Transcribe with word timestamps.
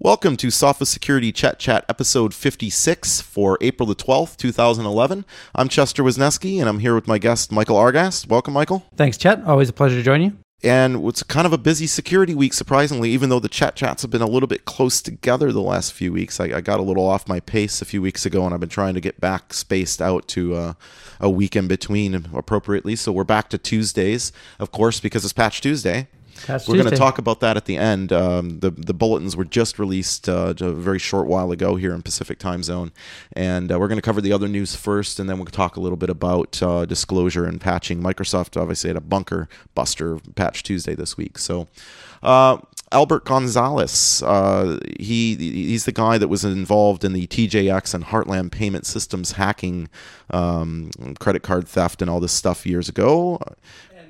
Welcome 0.00 0.36
to 0.36 0.46
Sophos 0.46 0.86
Security 0.86 1.32
Chet 1.32 1.58
Chat 1.58 1.84
episode 1.88 2.32
56 2.32 3.20
for 3.20 3.58
April 3.60 3.84
the 3.84 3.96
12th, 3.96 4.36
2011. 4.36 5.24
I'm 5.56 5.68
Chester 5.68 6.04
Wisniewski 6.04 6.60
and 6.60 6.68
I'm 6.68 6.78
here 6.78 6.94
with 6.94 7.08
my 7.08 7.18
guest 7.18 7.50
Michael 7.50 7.76
Argast. 7.76 8.28
Welcome, 8.28 8.54
Michael. 8.54 8.86
Thanks, 8.94 9.16
Chet. 9.16 9.42
Always 9.42 9.68
a 9.68 9.72
pleasure 9.72 9.96
to 9.96 10.02
join 10.04 10.22
you. 10.22 10.38
And 10.62 11.04
it's 11.04 11.24
kind 11.24 11.48
of 11.48 11.52
a 11.52 11.58
busy 11.58 11.88
security 11.88 12.32
week, 12.32 12.54
surprisingly, 12.54 13.10
even 13.10 13.28
though 13.28 13.40
the 13.40 13.48
chat 13.48 13.74
chats 13.74 14.02
have 14.02 14.12
been 14.12 14.22
a 14.22 14.28
little 14.28 14.46
bit 14.46 14.64
close 14.64 15.02
together 15.02 15.50
the 15.50 15.60
last 15.60 15.92
few 15.92 16.12
weeks. 16.12 16.38
I, 16.38 16.44
I 16.44 16.60
got 16.60 16.78
a 16.78 16.84
little 16.84 17.04
off 17.04 17.26
my 17.26 17.40
pace 17.40 17.82
a 17.82 17.84
few 17.84 18.00
weeks 18.00 18.24
ago, 18.24 18.44
and 18.44 18.54
I've 18.54 18.60
been 18.60 18.68
trying 18.68 18.94
to 18.94 19.00
get 19.00 19.20
back 19.20 19.52
spaced 19.52 20.00
out 20.00 20.28
to 20.28 20.54
uh, 20.54 20.72
a 21.18 21.28
week 21.28 21.56
in 21.56 21.66
between 21.66 22.14
appropriately. 22.32 22.94
So 22.94 23.10
we're 23.10 23.24
back 23.24 23.50
to 23.50 23.58
Tuesdays, 23.58 24.30
of 24.60 24.70
course, 24.70 25.00
because 25.00 25.24
it's 25.24 25.32
Patch 25.32 25.60
Tuesday. 25.60 26.06
Patch 26.46 26.68
We're 26.68 26.76
going 26.76 26.90
to 26.90 26.96
talk 26.96 27.18
about 27.18 27.40
that 27.40 27.56
at 27.56 27.64
the 27.64 27.76
end. 27.76 28.12
Um, 28.12 28.60
the 28.60 28.70
the 28.70 28.94
bulletins 28.94 29.36
were 29.36 29.44
just 29.44 29.78
released 29.78 30.28
uh, 30.28 30.54
a 30.60 30.72
very 30.72 30.98
short 30.98 31.26
while 31.26 31.52
ago 31.52 31.76
here 31.76 31.94
in 31.94 32.02
Pacific 32.02 32.38
Time 32.38 32.62
Zone, 32.62 32.92
and 33.32 33.72
uh, 33.72 33.78
we're 33.78 33.88
going 33.88 33.98
to 33.98 34.02
cover 34.02 34.20
the 34.20 34.32
other 34.32 34.48
news 34.48 34.76
first, 34.76 35.18
and 35.18 35.28
then 35.28 35.38
we'll 35.38 35.46
talk 35.46 35.76
a 35.76 35.80
little 35.80 35.96
bit 35.96 36.10
about 36.10 36.62
uh, 36.62 36.84
disclosure 36.84 37.44
and 37.44 37.60
patching. 37.60 38.02
Microsoft 38.02 38.60
obviously 38.60 38.88
had 38.88 38.96
a 38.96 39.00
bunker 39.00 39.48
buster 39.74 40.18
patch 40.34 40.62
Tuesday 40.62 40.94
this 40.94 41.16
week, 41.16 41.38
so. 41.38 41.68
Uh, 42.22 42.58
Albert 42.90 43.26
Gonzalez, 43.26 44.22
uh, 44.22 44.78
he 44.98 45.34
he's 45.36 45.84
the 45.84 45.92
guy 45.92 46.16
that 46.16 46.28
was 46.28 46.44
involved 46.44 47.04
in 47.04 47.12
the 47.12 47.26
TJX 47.26 47.94
and 47.94 48.04
Heartland 48.04 48.50
Payment 48.50 48.86
Systems 48.86 49.32
hacking, 49.32 49.90
um, 50.30 50.90
credit 51.18 51.42
card 51.42 51.68
theft, 51.68 52.00
and 52.00 52.10
all 52.10 52.18
this 52.18 52.32
stuff 52.32 52.64
years 52.64 52.88
ago. 52.88 53.40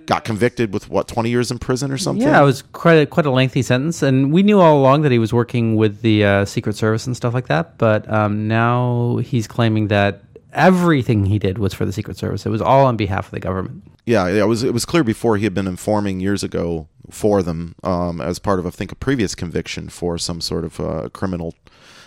Got 0.09 0.25
convicted 0.25 0.73
with 0.73 0.89
what 0.89 1.07
twenty 1.07 1.29
years 1.29 1.51
in 1.51 1.59
prison 1.59 1.93
or 1.93 1.99
something. 1.99 2.27
Yeah, 2.27 2.41
it 2.41 2.45
was 2.45 2.63
quite 2.63 2.95
a, 2.95 3.05
quite 3.05 3.27
a 3.27 3.31
lengthy 3.31 3.61
sentence, 3.61 4.03
and 4.03 4.33
we 4.33 4.43
knew 4.43 4.59
all 4.59 4.79
along 4.79 5.03
that 5.03 5.13
he 5.13 5.19
was 5.19 5.35
working 5.35 5.77
with 5.77 6.01
the 6.01 6.25
uh, 6.25 6.45
Secret 6.47 6.77
Service 6.77 7.07
and 7.07 7.15
stuff 7.15 7.35
like 7.35 7.49
that. 7.49 7.77
But 7.77 8.11
um, 8.11 8.49
now 8.49 9.19
he's 9.19 9.47
claiming 9.47 9.89
that 9.89 10.23
everything 10.55 11.27
he 11.27 11.39
did 11.39 11.59
was 11.59 11.75
for 11.75 11.85
the 11.85 11.93
Secret 11.93 12.17
Service. 12.17 12.47
It 12.47 12.49
was 12.49 12.63
all 12.63 12.87
on 12.87 12.97
behalf 12.97 13.27
of 13.27 13.33
the 13.33 13.41
government. 13.41 13.83
Yeah, 14.07 14.27
yeah, 14.29 14.45
it 14.45 14.47
was 14.47 14.63
it 14.63 14.73
was 14.73 14.87
clear 14.87 15.05
before 15.05 15.37
he 15.37 15.45
had 15.45 15.53
been 15.53 15.67
informing 15.67 16.21
years 16.21 16.43
ago 16.43 16.89
for 17.11 17.43
them 17.43 17.75
um, 17.83 18.23
as 18.23 18.39
part 18.39 18.59
of 18.59 18.67
I 18.67 18.71
think 18.71 18.91
a 18.91 18.95
previous 18.95 19.35
conviction 19.35 19.91
for 19.91 20.17
some 20.17 20.41
sort 20.41 20.65
of 20.65 20.81
uh, 20.81 21.11
criminal 21.13 21.55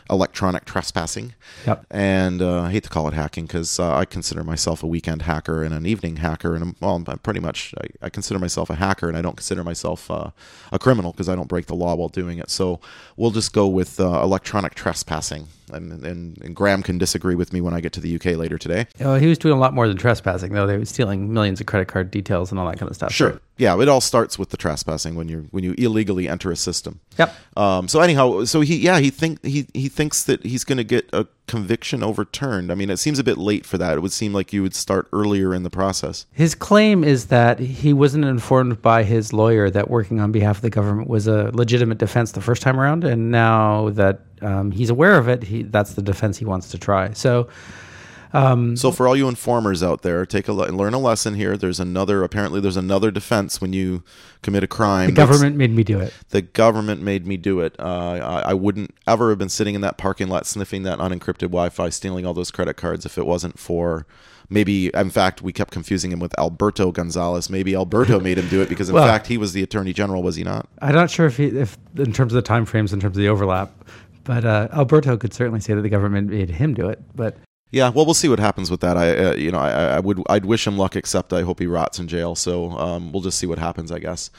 electronic 0.10 0.66
trespassing. 0.66 1.34
Yep. 1.66 1.86
And 1.92 2.42
uh, 2.42 2.64
I 2.64 2.72
hate 2.72 2.84
to 2.84 2.90
call 2.90 3.08
it 3.08 3.14
hacking 3.14 3.46
because 3.46 3.80
uh, 3.80 3.96
I 3.96 4.06
consider 4.06 4.44
myself 4.44 4.84
a 4.84 4.88
weekend 4.88 5.24
hacker 5.24 5.64
and 5.64 5.74
an 5.74 5.86
evening 5.86 6.18
hacker, 6.18 6.56
and 6.56 6.64
I'm, 6.64 6.76
well, 6.80 6.96
I'm 6.96 7.20
pretty 7.20 7.40
much 7.40 7.74
I, 7.80 8.06
I 8.06 8.10
consider 8.10 8.40
myself 8.40 8.70
a 8.70 8.76
hacker, 8.76 9.08
and 9.08 9.18
I 9.18 9.22
don't 9.22 9.36
consider 9.36 9.64
myself 9.64 10.10
uh, 10.10 10.32
a 10.72 10.80
criminal 10.80 11.12
because 11.12 11.30
I 11.30 11.36
don't 11.36 11.48
break 11.48 11.68
the 11.68 11.76
law 11.76 11.96
while 11.96 12.10
doing 12.10 12.38
it. 12.38 12.50
So 12.50 12.80
we'll 13.18 13.32
just 13.32 13.54
go 13.54 13.68
with 13.68 14.00
uh, 14.00 14.22
electronic 14.22 14.76
trespassing, 14.76 15.48
and, 15.72 16.04
and 16.06 16.42
and 16.42 16.56
Graham 16.56 16.84
can 16.84 16.98
disagree 16.98 17.36
with 17.36 17.54
me 17.54 17.62
when 17.62 17.74
I 17.74 17.82
get 17.82 17.94
to 17.94 18.00
the 18.00 18.16
UK 18.16 18.38
later 18.38 18.58
today. 18.58 18.88
Uh, 19.00 19.16
he 19.16 19.28
was 19.28 19.38
doing 19.38 19.56
a 19.56 19.60
lot 19.60 19.74
more 19.74 19.88
than 19.88 19.98
trespassing, 19.98 20.54
though. 20.54 20.68
They 20.68 20.78
were 20.78 20.86
stealing 20.86 21.34
millions 21.34 21.60
of 21.60 21.68
credit 21.68 21.88
card 21.88 22.12
details 22.12 22.52
and 22.52 22.60
all 22.60 22.68
that 22.68 22.80
kind 22.80 22.90
of 22.90 22.96
stuff. 22.96 23.12
Sure. 23.12 23.40
Yeah, 23.62 23.80
it 23.80 23.88
all 23.88 24.02
starts 24.02 24.40
with 24.40 24.50
the 24.50 24.58
trespassing 24.58 25.14
when 25.14 25.30
you 25.30 25.48
when 25.52 25.64
you 25.64 25.76
illegally 25.78 26.28
enter 26.28 26.52
a 26.52 26.56
system. 26.56 27.00
Yep. 27.20 27.36
Um, 27.56 27.88
so 27.88 28.02
anyhow, 28.02 28.44
so 28.46 28.62
he 28.62 28.78
yeah 28.78 28.98
he 28.98 29.12
think 29.12 29.46
he 29.46 29.68
he 29.76 29.88
thinks 29.88 30.24
that 30.24 30.44
he's 30.44 30.64
going 30.64 30.80
to 30.80 30.84
get 30.84 31.08
a 31.14 31.28
conviction 31.46 32.02
overturned. 32.02 32.72
I 32.72 32.76
mean, 32.76 32.90
it 32.90 32.98
seems 32.98 33.20
a 33.20 33.24
bit 33.24 33.38
late 33.38 33.68
for 33.68 33.78
that. 33.78 33.98
It 33.98 34.00
would 34.00 34.14
seem 34.14 34.34
like 34.34 34.52
you 34.52 34.64
would 34.64 34.74
start 34.74 35.08
earlier 35.14 35.54
in 35.54 35.62
the 35.62 35.70
process. 35.70 36.26
His 36.32 36.56
claim 36.56 37.04
is 37.04 37.28
that 37.28 37.60
he 37.60 37.94
wasn't 37.94 38.26
informed 38.26 38.82
by 38.82 39.04
his 39.04 39.32
lawyer 39.32 39.70
that 39.70 39.92
working 39.92 40.20
on 40.20 40.32
behalf 40.32 40.56
of 40.56 40.62
the 40.64 40.72
government 40.72 41.08
was 41.08 41.28
a 41.28 41.52
legitimate 41.54 42.00
defense 42.00 42.32
the 42.32 42.42
first 42.42 42.64
time 42.64 42.80
around, 42.80 43.04
and 43.04 43.30
now 43.30 43.92
that 43.92 44.22
um, 44.42 44.72
he's 44.72 44.90
aware 44.90 45.20
of 45.20 45.28
it, 45.30 45.44
he, 45.44 45.62
that's 45.62 45.94
the 45.94 46.02
defense 46.02 46.36
he 46.40 46.46
wants 46.46 46.70
to 46.72 46.80
try. 46.80 47.14
So, 47.14 47.48
So 48.34 48.92
for 48.92 49.08
all 49.08 49.16
you 49.16 49.28
informers 49.28 49.84
out 49.84 50.02
there, 50.02 50.26
take 50.26 50.48
a 50.48 50.54
le- 50.54 50.68
learn 50.70 50.94
a 50.94 51.00
lesson 51.00 51.36
here. 51.36 51.58
There's 51.58 51.80
another 51.80 52.24
apparently 52.24 52.60
there's 52.62 52.78
another 52.78 53.12
defense 53.12 53.60
when 53.62 53.74
you 53.74 54.04
commit 54.42 54.64
a 54.64 54.68
crime. 54.68 55.08
the 55.08 55.12
government 55.14 55.56
made 55.58 55.72
me 55.72 55.84
do 55.84 56.00
it. 56.00 56.14
the 56.30 56.42
government 56.42 57.02
made 57.02 57.26
me 57.28 57.38
do 57.38 57.60
it. 57.60 57.76
Uh, 57.80 57.84
I, 58.46 58.52
I 58.52 58.54
wouldn't 58.54 58.94
ever 59.08 59.30
have 59.30 59.38
been 59.38 59.50
sitting 59.50 59.76
in 59.76 59.82
that 59.82 59.98
parking 59.98 60.28
lot 60.30 60.46
sniffing 60.46 60.84
that 60.84 61.00
unencrypted 61.00 61.50
Wi-Fi, 61.50 61.90
stealing 61.90 62.26
all 62.26 62.34
those 62.34 62.52
credit 62.52 62.76
cards 62.76 63.06
if 63.06 63.18
it 63.18 63.26
wasn't 63.26 63.60
for 63.60 64.06
maybe. 64.50 64.90
In 64.94 65.10
fact, 65.10 65.42
we 65.42 65.52
kept 65.54 65.72
confusing 65.72 66.12
him 66.12 66.20
with 66.20 66.38
Alberto 66.40 66.92
Gonzalez. 66.92 67.50
Maybe 67.50 67.76
Alberto 67.76 68.20
made 68.20 68.38
him 68.38 68.48
do 68.48 68.62
it 68.62 68.70
because, 68.70 68.90
in 68.90 68.96
Well- 68.96 69.08
fact, 69.08 69.28
he 69.28 69.38
was 69.38 69.54
the 69.54 69.64
attorney 69.64 69.94
general, 69.94 70.24
was 70.24 70.36
he 70.36 70.44
not? 70.44 70.68
I'm 70.82 70.96
not 70.96 71.10
sure 71.10 71.26
if, 71.26 71.38
he, 71.38 71.46
if 71.48 71.78
in 71.98 72.14
terms 72.14 72.34
of 72.34 72.36
the 72.36 72.42
time 72.42 72.66
frames, 72.66 72.94
in 72.94 73.00
terms 73.00 73.16
of 73.18 73.22
the 73.22 73.30
overlap, 73.30 73.72
but 74.24 74.46
uh, 74.46 74.68
Alberto 74.74 75.18
could 75.18 75.34
certainly 75.34 75.60
say 75.60 75.74
that 75.74 75.82
the 75.82 75.90
government 75.90 76.30
made 76.30 76.50
him 76.50 76.74
do 76.74 76.88
it. 76.90 77.02
But 77.16 77.38
Yeah, 77.72 77.90
well, 77.90 78.06
we'll 78.06 78.14
see 78.14 78.28
what 78.28 78.40
happens 78.40 78.70
with 78.70 78.82
that. 78.82 78.98
I, 78.98 79.16
uh, 79.16 79.34
you 79.36 79.50
know, 79.50 79.60
I, 79.60 79.96
I 79.96 80.00
would, 80.00 80.22
I'd 80.30 80.46
wish 80.46 80.68
him 80.68 80.78
luck, 80.78 80.98
except 80.98 81.32
I 81.32 81.42
hope 81.42 81.60
he 81.60 81.68
rots 81.68 82.00
in 82.00 82.08
jail. 82.08 82.36
So 82.36 82.72
um, 82.72 83.14
we'll 83.14 83.22
just 83.22 83.38
see 83.38 83.48
what 83.48 83.60
happens, 83.60 83.92
I 83.92 84.00
guess. 84.00 84.30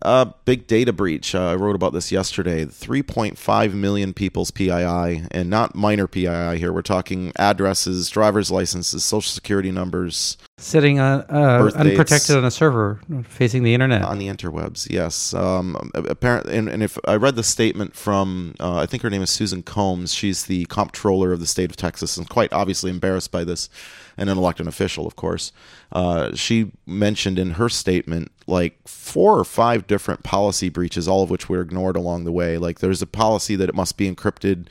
Uh, 0.00 0.32
big 0.44 0.66
data 0.66 0.92
breach. 0.92 1.32
Uh, 1.34 1.50
I 1.50 1.54
wrote 1.54 1.76
about 1.76 1.92
this 1.92 2.10
yesterday. 2.10 2.64
3.5 2.64 3.74
million 3.74 4.12
people's 4.12 4.50
PII, 4.50 5.22
and 5.30 5.48
not 5.48 5.76
minor 5.76 6.08
PII 6.08 6.58
here. 6.58 6.72
We're 6.72 6.82
talking 6.82 7.32
addresses, 7.38 8.10
driver's 8.10 8.50
licenses, 8.50 9.04
social 9.04 9.30
security 9.30 9.70
numbers 9.70 10.36
sitting 10.62 11.00
on, 11.00 11.20
uh, 11.22 11.70
unprotected 11.74 12.36
on 12.36 12.44
a 12.44 12.50
server 12.50 13.00
facing 13.24 13.64
the 13.64 13.74
internet. 13.74 14.02
on 14.02 14.18
the 14.18 14.28
interwebs. 14.28 14.88
Yes. 14.88 15.34
Um, 15.34 15.90
apparently, 15.94 16.56
and, 16.56 16.68
and 16.68 16.82
if 16.82 16.98
I 17.04 17.16
read 17.16 17.34
the 17.34 17.42
statement 17.42 17.96
from, 17.96 18.54
uh, 18.60 18.76
I 18.76 18.86
think 18.86 19.02
her 19.02 19.10
name 19.10 19.22
is 19.22 19.30
Susan 19.30 19.62
Combs. 19.62 20.14
She's 20.14 20.46
the 20.46 20.64
comptroller 20.66 21.32
of 21.32 21.40
the 21.40 21.46
state 21.46 21.70
of 21.70 21.76
Texas, 21.76 22.16
and 22.16 22.28
quite 22.28 22.52
obviously 22.52 22.90
embarrassed 22.90 23.32
by 23.32 23.44
this, 23.44 23.68
and 24.16 24.30
an 24.30 24.38
elected 24.38 24.68
official, 24.68 25.06
of 25.06 25.16
course. 25.16 25.52
Uh, 25.90 26.34
she 26.34 26.72
mentioned 26.86 27.38
in 27.38 27.52
her 27.52 27.68
statement 27.68 28.30
like 28.46 28.86
four 28.86 29.38
or 29.38 29.44
five 29.44 29.86
different 29.86 30.22
policy 30.22 30.68
breaches, 30.68 31.08
all 31.08 31.22
of 31.22 31.30
which 31.30 31.48
were 31.48 31.60
ignored 31.60 31.96
along 31.96 32.24
the 32.24 32.32
way. 32.32 32.58
Like 32.58 32.78
there's 32.78 33.02
a 33.02 33.06
policy 33.06 33.56
that 33.56 33.68
it 33.68 33.74
must 33.74 33.96
be 33.96 34.12
encrypted 34.12 34.66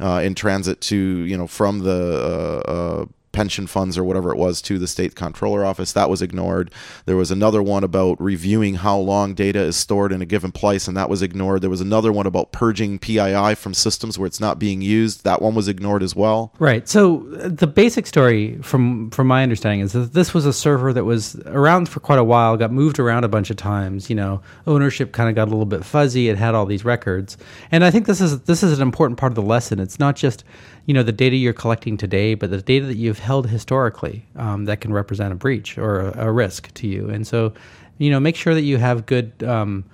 uh, 0.00 0.20
in 0.24 0.34
transit 0.34 0.80
to, 0.82 0.96
you 0.96 1.36
know, 1.36 1.46
from 1.46 1.80
the 1.80 2.62
uh, 2.66 2.70
uh, 2.70 3.06
pension 3.36 3.66
funds 3.66 3.98
or 3.98 4.02
whatever 4.02 4.32
it 4.32 4.38
was 4.38 4.62
to 4.62 4.78
the 4.78 4.88
state 4.88 5.14
controller 5.14 5.62
office. 5.62 5.92
That 5.92 6.08
was 6.08 6.22
ignored. 6.22 6.70
There 7.04 7.18
was 7.18 7.30
another 7.30 7.62
one 7.62 7.84
about 7.84 8.18
reviewing 8.18 8.76
how 8.76 8.96
long 8.96 9.34
data 9.34 9.60
is 9.60 9.76
stored 9.76 10.10
in 10.10 10.22
a 10.22 10.24
given 10.24 10.52
place, 10.52 10.88
and 10.88 10.96
that 10.96 11.10
was 11.10 11.20
ignored. 11.20 11.60
There 11.60 11.68
was 11.68 11.82
another 11.82 12.10
one 12.10 12.26
about 12.26 12.50
purging 12.50 12.98
PII 12.98 13.54
from 13.54 13.74
systems 13.74 14.18
where 14.18 14.26
it's 14.26 14.40
not 14.40 14.58
being 14.58 14.80
used. 14.80 15.22
That 15.24 15.42
one 15.42 15.54
was 15.54 15.68
ignored 15.68 16.02
as 16.02 16.16
well. 16.16 16.50
Right. 16.58 16.88
So 16.88 17.28
uh, 17.38 17.48
the 17.48 17.66
basic 17.66 18.06
story, 18.06 18.56
from 18.62 19.10
from 19.10 19.26
my 19.26 19.42
understanding, 19.42 19.80
is 19.80 19.92
that 19.92 20.14
this 20.14 20.32
was 20.32 20.46
a 20.46 20.52
server 20.54 20.94
that 20.94 21.04
was 21.04 21.36
around 21.44 21.90
for 21.90 22.00
quite 22.00 22.18
a 22.18 22.24
while, 22.24 22.56
got 22.56 22.72
moved 22.72 22.98
around 22.98 23.24
a 23.24 23.28
bunch 23.28 23.50
of 23.50 23.58
times. 23.58 24.08
You 24.08 24.16
know, 24.16 24.40
ownership 24.66 25.12
kind 25.12 25.28
of 25.28 25.34
got 25.34 25.48
a 25.48 25.50
little 25.50 25.66
bit 25.66 25.84
fuzzy. 25.84 26.30
It 26.30 26.38
had 26.38 26.54
all 26.54 26.64
these 26.64 26.86
records, 26.86 27.36
and 27.70 27.84
I 27.84 27.90
think 27.90 28.06
this 28.06 28.22
is 28.22 28.40
this 28.42 28.62
is 28.62 28.78
an 28.78 28.82
important 28.82 29.18
part 29.18 29.30
of 29.30 29.36
the 29.36 29.42
lesson. 29.42 29.78
It's 29.78 29.98
not 29.98 30.16
just 30.16 30.42
you 30.86 30.94
know 30.94 31.02
the 31.02 31.12
data 31.12 31.36
you're 31.36 31.52
collecting 31.52 31.98
today, 31.98 32.34
but 32.34 32.50
the 32.50 32.62
data 32.62 32.86
that 32.86 32.96
you've 32.96 33.18
held 33.26 33.48
historically 33.48 34.24
um, 34.36 34.64
that 34.66 34.80
can 34.80 34.92
represent 34.92 35.32
a 35.32 35.36
breach 35.36 35.78
or 35.78 36.00
a, 36.00 36.28
a 36.28 36.32
risk 36.32 36.72
to 36.74 36.86
you. 36.86 37.10
And 37.10 37.26
so, 37.26 37.52
you 37.98 38.10
know, 38.10 38.20
make 38.20 38.36
sure 38.36 38.54
that 38.54 38.62
you 38.62 38.78
have 38.78 39.06
good. 39.06 39.42
Um, 39.42 39.84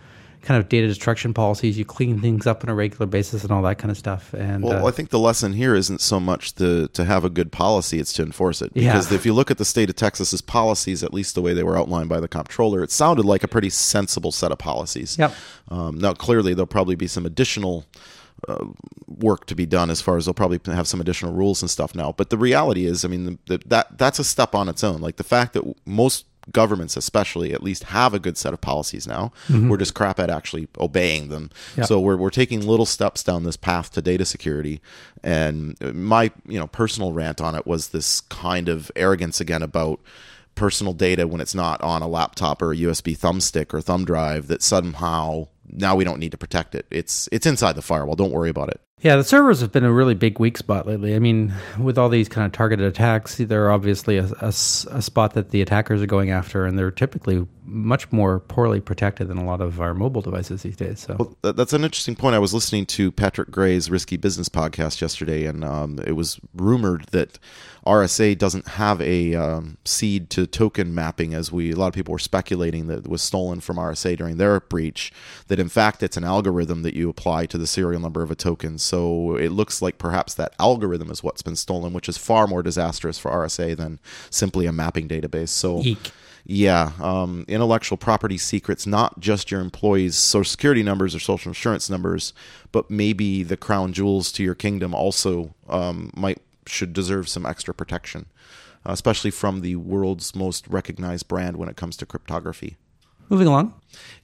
kind 0.43 0.61
of 0.61 0.69
data 0.69 0.89
destruction 0.89 1.33
policies 1.33 1.79
you 1.79 1.85
clean 1.85 2.21
things 2.21 2.47
up 2.47 2.65
on 2.65 2.69
a 2.69 2.75
regular 2.75 3.07
basis 3.07 3.45
and 3.45 3.53
all 3.53 3.63
that 3.63 3.79
kind 3.79 3.91
of 3.91 3.97
stuff 3.97 4.35
and 4.35 4.65
Well, 4.65 4.85
uh, 4.85 4.89
I 4.89 4.91
think 4.91 5.11
the 5.11 5.19
lesson 5.19 5.53
here 5.53 5.75
isn't 5.75 6.01
so 6.01 6.19
much 6.19 6.55
the 6.55 6.89
to 6.95 7.05
have 7.05 7.25
a 7.25 7.31
good 7.31 7.53
policy; 7.53 8.01
it's 8.01 8.13
to 8.15 8.23
enforce 8.23 8.61
it. 8.61 8.73
Yeah. 8.75 8.93
Because 8.93 9.13
if 9.13 9.25
you 9.25 9.33
look 9.33 9.51
at 9.51 9.59
the 9.59 9.65
state 9.65 9.89
of 9.89 9.97
Texas's 9.97 10.43
policies, 10.43 11.05
at 11.05 11.15
least 11.15 11.35
the 11.35 11.43
way 11.43 11.55
they 11.55 11.63
were 11.63 11.79
outlined 11.79 12.09
by 12.09 12.21
the 12.21 12.29
comptroller, 12.29 12.83
it 12.83 12.91
sounded 12.91 13.25
like 13.25 13.45
a 13.45 13.49
pretty 13.49 13.71
sensible 13.71 14.33
set 14.33 14.51
of 14.51 14.59
policies. 14.59 15.17
Yep. 15.17 15.35
Um, 15.69 15.99
now, 15.99 16.13
clearly, 16.13 16.55
there'll 16.55 16.67
probably 16.67 16.97
be 16.97 17.07
some 17.07 17.25
additional 17.25 17.87
uh, 18.49 18.65
work 19.07 19.47
to 19.47 19.55
be 19.55 19.67
done 19.67 19.91
as 19.91 20.01
far 20.01 20.17
as 20.17 20.25
they'll 20.25 20.35
probably 20.35 20.61
have 20.67 20.89
some 20.89 21.01
additional 21.01 21.33
rules 21.33 21.63
and 21.63 21.71
stuff 21.71 21.95
now. 21.95 22.13
But 22.13 22.31
the 22.31 22.39
reality 22.39 22.87
is, 22.87 23.05
I 23.05 23.09
mean, 23.09 23.25
the, 23.47 23.59
the, 23.59 23.65
that 23.69 23.99
that's 23.99 24.19
a 24.19 24.25
step 24.25 24.55
on 24.55 24.69
its 24.69 24.83
own. 24.83 25.01
Like 25.01 25.17
the 25.17 25.25
fact 25.25 25.53
that 25.55 25.65
most 25.87 26.27
governments 26.51 26.97
especially 26.97 27.53
at 27.53 27.63
least 27.63 27.85
have 27.85 28.13
a 28.15 28.19
good 28.19 28.37
set 28.37 28.53
of 28.53 28.61
policies 28.61 29.07
now 29.07 29.31
we're 29.49 29.77
just 29.77 29.95
crap 29.95 30.19
at 30.19 30.29
actually 30.29 30.67
obeying 30.81 31.29
them 31.29 31.49
Yeah. 31.77 31.85
so 31.85 32.01
we're, 32.01 32.17
we're 32.17 32.31
taking 32.31 32.67
little 32.67 32.85
steps 32.85 33.23
down 33.23 33.45
this 33.45 33.57
path 33.57 33.93
to 33.93 34.03
data 34.03 34.25
security 34.25 34.81
and 35.23 35.77
my 35.95 36.33
you 36.49 36.59
know 36.59 36.67
personal 36.67 37.13
rant 37.13 37.41
on 37.41 37.55
it 37.55 37.65
was 37.65 37.91
this 37.91 38.23
kind 38.23 38.69
of 38.69 38.91
arrogance 38.97 39.41
again 39.41 39.63
about 39.63 40.01
personal 40.57 40.93
data 40.93 41.29
when 41.29 41.41
it's 41.41 41.55
not 41.55 41.81
on 41.81 42.03
a 42.03 42.09
laptop 42.09 42.61
or 42.61 42.73
a 42.73 42.77
USB 42.77 43.17
thumbstick 43.17 43.73
or 43.73 43.81
thumb 43.81 44.05
drive 44.05 44.49
that 44.49 44.63
somehow 44.65 45.47
now 45.69 45.97
we 45.97 46.05
don't 46.05 46.19
need 46.19 46.33
to 46.33 46.39
protect 46.39 46.75
it. 46.75 46.87
It's 46.91 47.29
it's 47.33 47.47
inside 47.47 47.75
the 47.75 47.83
firewall. 47.83 48.17
Don't 48.17 48.33
worry 48.33 48.51
about 48.51 48.69
it. 48.69 48.81
Yeah, 49.01 49.17
the 49.17 49.25
servers 49.25 49.61
have 49.61 49.73
been 49.73 49.85
a 49.85 49.93
really 49.93 50.15
big 50.15 50.39
weak 50.39 50.57
spot 50.57 50.87
lately. 50.87 51.17
I 51.17 51.19
mean, 51.19 51.53
with 51.79 51.99
all 51.99 52.09
these 52.09 52.29
kind 52.29 52.47
of 52.47 52.53
targeted 52.53 52.87
attacks, 52.87 53.37
they're 53.37 53.73
obviously 53.73 54.19
a, 54.19 54.27
a, 54.41 54.49
a, 54.49 55.03
spot 55.03 55.35
that 55.35 55.51
the 55.51 55.61
attackers 55.61 56.01
are 56.03 56.07
going 56.07 56.31
after, 56.31 56.67
and 56.67 56.79
they're 56.79 56.93
typically 56.93 57.45
much 57.65 58.11
more 58.11 58.41
poorly 58.41 58.81
protected 58.81 59.29
than 59.29 59.39
a 59.39 59.45
lot 59.45 59.61
of 59.61 59.81
our 59.81 59.95
mobile 59.95 60.21
devices 60.21 60.63
these 60.63 60.77
days. 60.77 61.01
So 61.01 61.37
well, 61.43 61.53
that's 61.53 61.73
an 61.73 61.85
interesting 61.85 62.17
point. 62.17 62.35
I 62.35 62.41
was 62.41 62.53
listening 62.53 62.87
to 62.87 63.13
Patrick 63.13 63.51
Gray's 63.51 63.91
Risky 63.91 64.17
Business 64.17 64.49
podcast 64.49 65.01
yesterday, 65.01 65.47
and 65.47 65.65
um, 65.65 65.99
it 66.05 66.13
was 66.13 66.41
rumored 66.55 67.07
that 67.13 67.39
RSA 67.87 68.37
doesn't 68.39 68.69
have 68.69 69.01
a 69.01 69.35
um, 69.35 69.77
seed 69.85 70.31
to 70.31 70.47
token 70.47 70.95
mapping, 70.95 71.35
as 71.35 71.53
we 71.53 71.73
a 71.73 71.77
lot 71.77 71.89
of 71.89 71.95
people 71.95 72.13
were 72.13 72.19
speculating 72.19 72.89
that 72.89 73.07
was 73.07 73.23
stolen 73.23 73.61
from 73.61 73.77
RSA 73.77 74.17
during 74.17 74.39
their 74.39 74.61
breach. 74.61 75.13
That 75.49 75.61
in 75.61 75.69
fact 75.69 76.03
it's 76.03 76.17
an 76.17 76.25
algorithm 76.25 76.83
that 76.83 76.95
you 76.95 77.09
apply 77.09 77.47
to 77.47 77.59
the 77.59 77.67
serial 77.67 78.01
number 78.01 78.23
of 78.23 78.31
a 78.31 78.37
token. 78.37 78.79
So 78.79 79.37
it 79.37 79.51
looks 79.51 79.81
like 79.81 79.99
perhaps 79.99 80.35
that 80.35 80.55
algorithm 80.59 81.11
is 81.11 81.23
what's 81.23 81.43
been 81.43 81.57
stolen, 81.57 81.93
which 81.93 82.09
is 82.09 82.19
far 82.19 82.47
more 82.47 82.63
disastrous 82.63 83.19
for 83.19 83.31
RSA 83.31 83.77
than 83.77 84.01
simply 84.31 84.67
a 84.67 84.73
mapping 84.73 85.09
database. 85.09 85.51
So. 85.51 85.81
Eek. 85.81 86.11
Yeah, 86.45 86.93
um, 87.01 87.45
intellectual 87.47 87.97
property 87.97 88.37
secrets, 88.37 88.87
not 88.87 89.21
just 89.21 89.51
your 89.51 89.61
employees' 89.61 90.17
social 90.17 90.51
security 90.51 90.83
numbers 90.83 91.15
or 91.15 91.21
social 91.21 91.51
insurance 91.51 91.89
numbers, 91.89 92.33
but 92.73 92.91
maybe 92.91 93.43
the 93.45 93.57
crown 93.57 93.93
jewels 93.93 94.33
to 94.33 94.43
your 94.43 94.57
kingdom 94.57 94.95
also 94.95 95.55
um, 95.69 96.11
might 96.17 96.41
should 96.67 96.93
deserve 96.93 97.29
some 97.29 97.47
extra 97.47 97.75
protection, 97.75 98.27
especially 98.85 99.31
from 99.31 99.61
the 99.61 99.77
world's 99.77 100.35
most 100.35 100.67
recognized 100.69 101.29
brand 101.29 101.57
when 101.57 101.69
it 101.69 101.77
comes 101.77 101.97
to 101.97 102.07
cryptography. 102.07 102.77
Moving 103.29 103.47
along. 103.47 103.75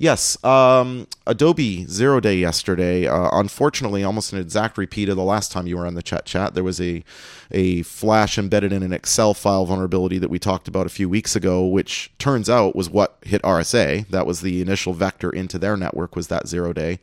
Yes, 0.00 0.42
um, 0.44 1.08
Adobe 1.26 1.84
Zero 1.86 2.20
Day 2.20 2.36
yesterday. 2.36 3.08
Uh, 3.08 3.30
unfortunately, 3.32 4.04
almost 4.04 4.32
an 4.32 4.38
exact 4.38 4.78
repeat 4.78 5.08
of 5.08 5.16
the 5.16 5.24
last 5.24 5.50
time 5.50 5.66
you 5.66 5.76
were 5.76 5.86
on 5.86 5.94
the 5.94 6.02
chat 6.02 6.24
chat. 6.24 6.54
There 6.54 6.62
was 6.62 6.80
a 6.80 7.02
a 7.50 7.82
flash 7.82 8.38
embedded 8.38 8.72
in 8.72 8.84
an 8.84 8.92
Excel 8.92 9.34
file 9.34 9.66
vulnerability 9.66 10.18
that 10.18 10.30
we 10.30 10.38
talked 10.38 10.68
about 10.68 10.86
a 10.86 10.90
few 10.90 11.08
weeks 11.08 11.34
ago, 11.34 11.66
which 11.66 12.12
turns 12.18 12.48
out 12.48 12.76
was 12.76 12.88
what 12.88 13.16
hit 13.22 13.42
RSA. 13.42 14.06
That 14.08 14.24
was 14.24 14.40
the 14.40 14.60
initial 14.60 14.92
vector 14.92 15.30
into 15.30 15.58
their 15.58 15.76
network. 15.76 16.14
Was 16.14 16.28
that 16.28 16.46
Zero 16.46 16.72
Day? 16.72 17.00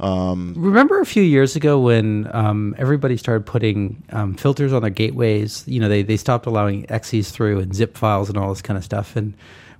Um, 0.00 0.54
Remember 0.56 1.00
a 1.00 1.06
few 1.06 1.22
years 1.22 1.56
ago 1.56 1.78
when 1.78 2.28
um, 2.34 2.74
everybody 2.76 3.16
started 3.16 3.46
putting 3.46 4.02
um, 4.10 4.34
filters 4.34 4.72
on 4.72 4.82
their 4.82 4.90
gateways? 4.90 5.64
You 5.66 5.80
know, 5.80 5.88
they, 5.88 6.02
they 6.02 6.16
stopped 6.16 6.46
allowing 6.46 6.90
exes 6.90 7.30
through 7.30 7.60
and 7.60 7.74
zip 7.74 7.96
files 7.96 8.28
and 8.28 8.36
all 8.36 8.48
this 8.48 8.60
kind 8.60 8.76
of 8.76 8.84
stuff. 8.84 9.16
And 9.16 9.34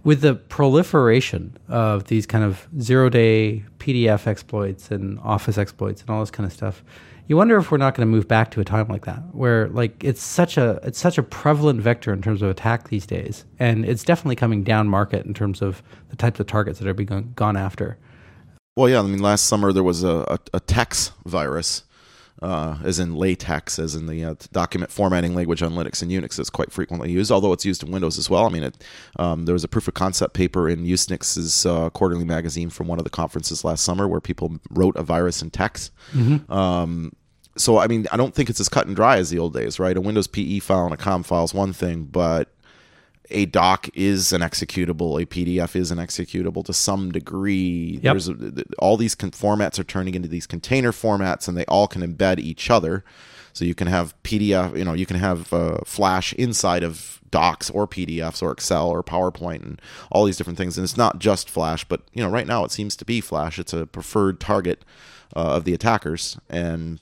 with 0.04 0.20
the 0.20 0.34
proliferation 0.34 1.56
of 1.68 2.04
these 2.04 2.26
kind 2.26 2.44
of 2.44 2.68
zero 2.80 3.08
day 3.08 3.64
PDF 3.78 4.26
exploits 4.26 4.90
and 4.90 5.18
Office 5.20 5.58
exploits 5.58 6.02
and 6.02 6.10
all 6.10 6.20
this 6.20 6.30
kind 6.30 6.46
of 6.46 6.52
stuff, 6.52 6.84
you 7.26 7.38
wonder 7.38 7.56
if 7.56 7.70
we're 7.70 7.78
not 7.78 7.94
going 7.94 8.06
to 8.06 8.10
move 8.10 8.28
back 8.28 8.50
to 8.50 8.60
a 8.60 8.64
time 8.64 8.86
like 8.88 9.06
that, 9.06 9.22
where 9.32 9.68
like 9.68 10.04
it's 10.04 10.22
such 10.22 10.58
a 10.58 10.78
it's 10.82 10.98
such 10.98 11.16
a 11.16 11.22
prevalent 11.22 11.80
vector 11.80 12.12
in 12.12 12.20
terms 12.20 12.42
of 12.42 12.50
attack 12.50 12.88
these 12.88 13.06
days, 13.06 13.46
and 13.58 13.84
it's 13.86 14.04
definitely 14.04 14.36
coming 14.36 14.62
down 14.62 14.88
market 14.88 15.24
in 15.24 15.32
terms 15.32 15.62
of 15.62 15.82
the 16.10 16.16
types 16.16 16.38
of 16.38 16.46
targets 16.46 16.78
that 16.78 16.86
are 16.86 16.94
being 16.94 17.32
gone 17.34 17.56
after. 17.56 17.96
Well, 18.76 18.90
yeah. 18.90 19.00
I 19.00 19.02
mean, 19.02 19.20
last 19.20 19.46
summer 19.46 19.72
there 19.72 19.82
was 19.82 20.02
a, 20.02 20.26
a, 20.28 20.38
a 20.52 20.60
TeX 20.60 21.12
virus, 21.24 21.84
uh, 22.44 22.76
as 22.84 22.98
in 22.98 23.16
LaTeX, 23.16 23.78
as 23.78 23.94
in 23.94 24.06
the 24.06 24.22
uh, 24.22 24.34
document 24.52 24.92
formatting 24.92 25.34
language 25.34 25.62
on 25.62 25.72
Linux 25.72 26.02
and 26.02 26.10
Unix 26.10 26.36
that's 26.36 26.50
quite 26.50 26.70
frequently 26.70 27.10
used, 27.10 27.32
although 27.32 27.54
it's 27.54 27.64
used 27.64 27.82
in 27.82 27.90
Windows 27.90 28.18
as 28.18 28.28
well. 28.28 28.44
I 28.44 28.50
mean, 28.50 28.64
it, 28.64 28.84
um, 29.18 29.46
there 29.46 29.54
was 29.54 29.64
a 29.64 29.68
proof 29.68 29.88
of 29.88 29.94
concept 29.94 30.34
paper 30.34 30.68
in 30.68 30.84
Usenix's 30.84 31.64
uh, 31.64 31.88
quarterly 31.90 32.26
magazine 32.26 32.68
from 32.68 32.86
one 32.86 32.98
of 32.98 33.04
the 33.04 33.10
conferences 33.10 33.64
last 33.64 33.82
summer 33.82 34.06
where 34.06 34.20
people 34.20 34.58
wrote 34.70 34.94
a 34.96 35.02
virus 35.02 35.40
in 35.40 35.50
TeX. 35.50 35.90
Mm-hmm. 36.12 36.52
Um, 36.52 37.12
so, 37.56 37.78
I 37.78 37.86
mean, 37.86 38.06
I 38.12 38.18
don't 38.18 38.34
think 38.34 38.50
it's 38.50 38.60
as 38.60 38.68
cut 38.68 38.86
and 38.86 38.94
dry 38.94 39.16
as 39.16 39.30
the 39.30 39.38
old 39.38 39.54
days, 39.54 39.78
right? 39.78 39.96
A 39.96 40.00
Windows 40.00 40.26
PE 40.26 40.58
file 40.58 40.84
and 40.84 40.92
a 40.92 40.98
COM 40.98 41.22
file 41.22 41.44
is 41.44 41.54
one 41.54 41.72
thing, 41.72 42.04
but 42.04 42.53
a 43.30 43.46
doc 43.46 43.88
is 43.94 44.32
an 44.32 44.40
executable, 44.40 45.20
a 45.20 45.26
PDF 45.26 45.74
is 45.76 45.90
an 45.90 45.98
executable 45.98 46.64
to 46.64 46.72
some 46.72 47.10
degree. 47.10 48.00
Yep. 48.02 48.02
There's 48.02 48.28
a, 48.28 48.64
all 48.78 48.96
these 48.96 49.14
con- 49.14 49.30
formats 49.30 49.78
are 49.78 49.84
turning 49.84 50.14
into 50.14 50.28
these 50.28 50.46
container 50.46 50.92
formats, 50.92 51.48
and 51.48 51.56
they 51.56 51.64
all 51.66 51.86
can 51.88 52.02
embed 52.02 52.38
each 52.38 52.70
other. 52.70 53.04
So 53.52 53.64
you 53.64 53.74
can 53.74 53.86
have 53.86 54.20
PDF, 54.24 54.76
you 54.76 54.84
know, 54.84 54.94
you 54.94 55.06
can 55.06 55.16
have 55.16 55.52
uh, 55.52 55.78
Flash 55.84 56.32
inside 56.34 56.82
of 56.82 57.20
docs 57.30 57.70
or 57.70 57.86
PDFs 57.86 58.42
or 58.42 58.52
Excel 58.52 58.88
or 58.88 59.02
PowerPoint 59.02 59.62
and 59.62 59.82
all 60.10 60.24
these 60.24 60.36
different 60.36 60.58
things. 60.58 60.76
And 60.76 60.84
it's 60.84 60.96
not 60.96 61.18
just 61.18 61.48
Flash, 61.48 61.84
but 61.84 62.02
you 62.12 62.22
know, 62.22 62.28
right 62.28 62.46
now 62.46 62.64
it 62.64 62.72
seems 62.72 62.96
to 62.96 63.04
be 63.04 63.20
Flash. 63.20 63.58
It's 63.58 63.72
a 63.72 63.86
preferred 63.86 64.40
target 64.40 64.84
uh, 65.36 65.56
of 65.56 65.64
the 65.64 65.74
attackers, 65.74 66.38
and 66.48 67.00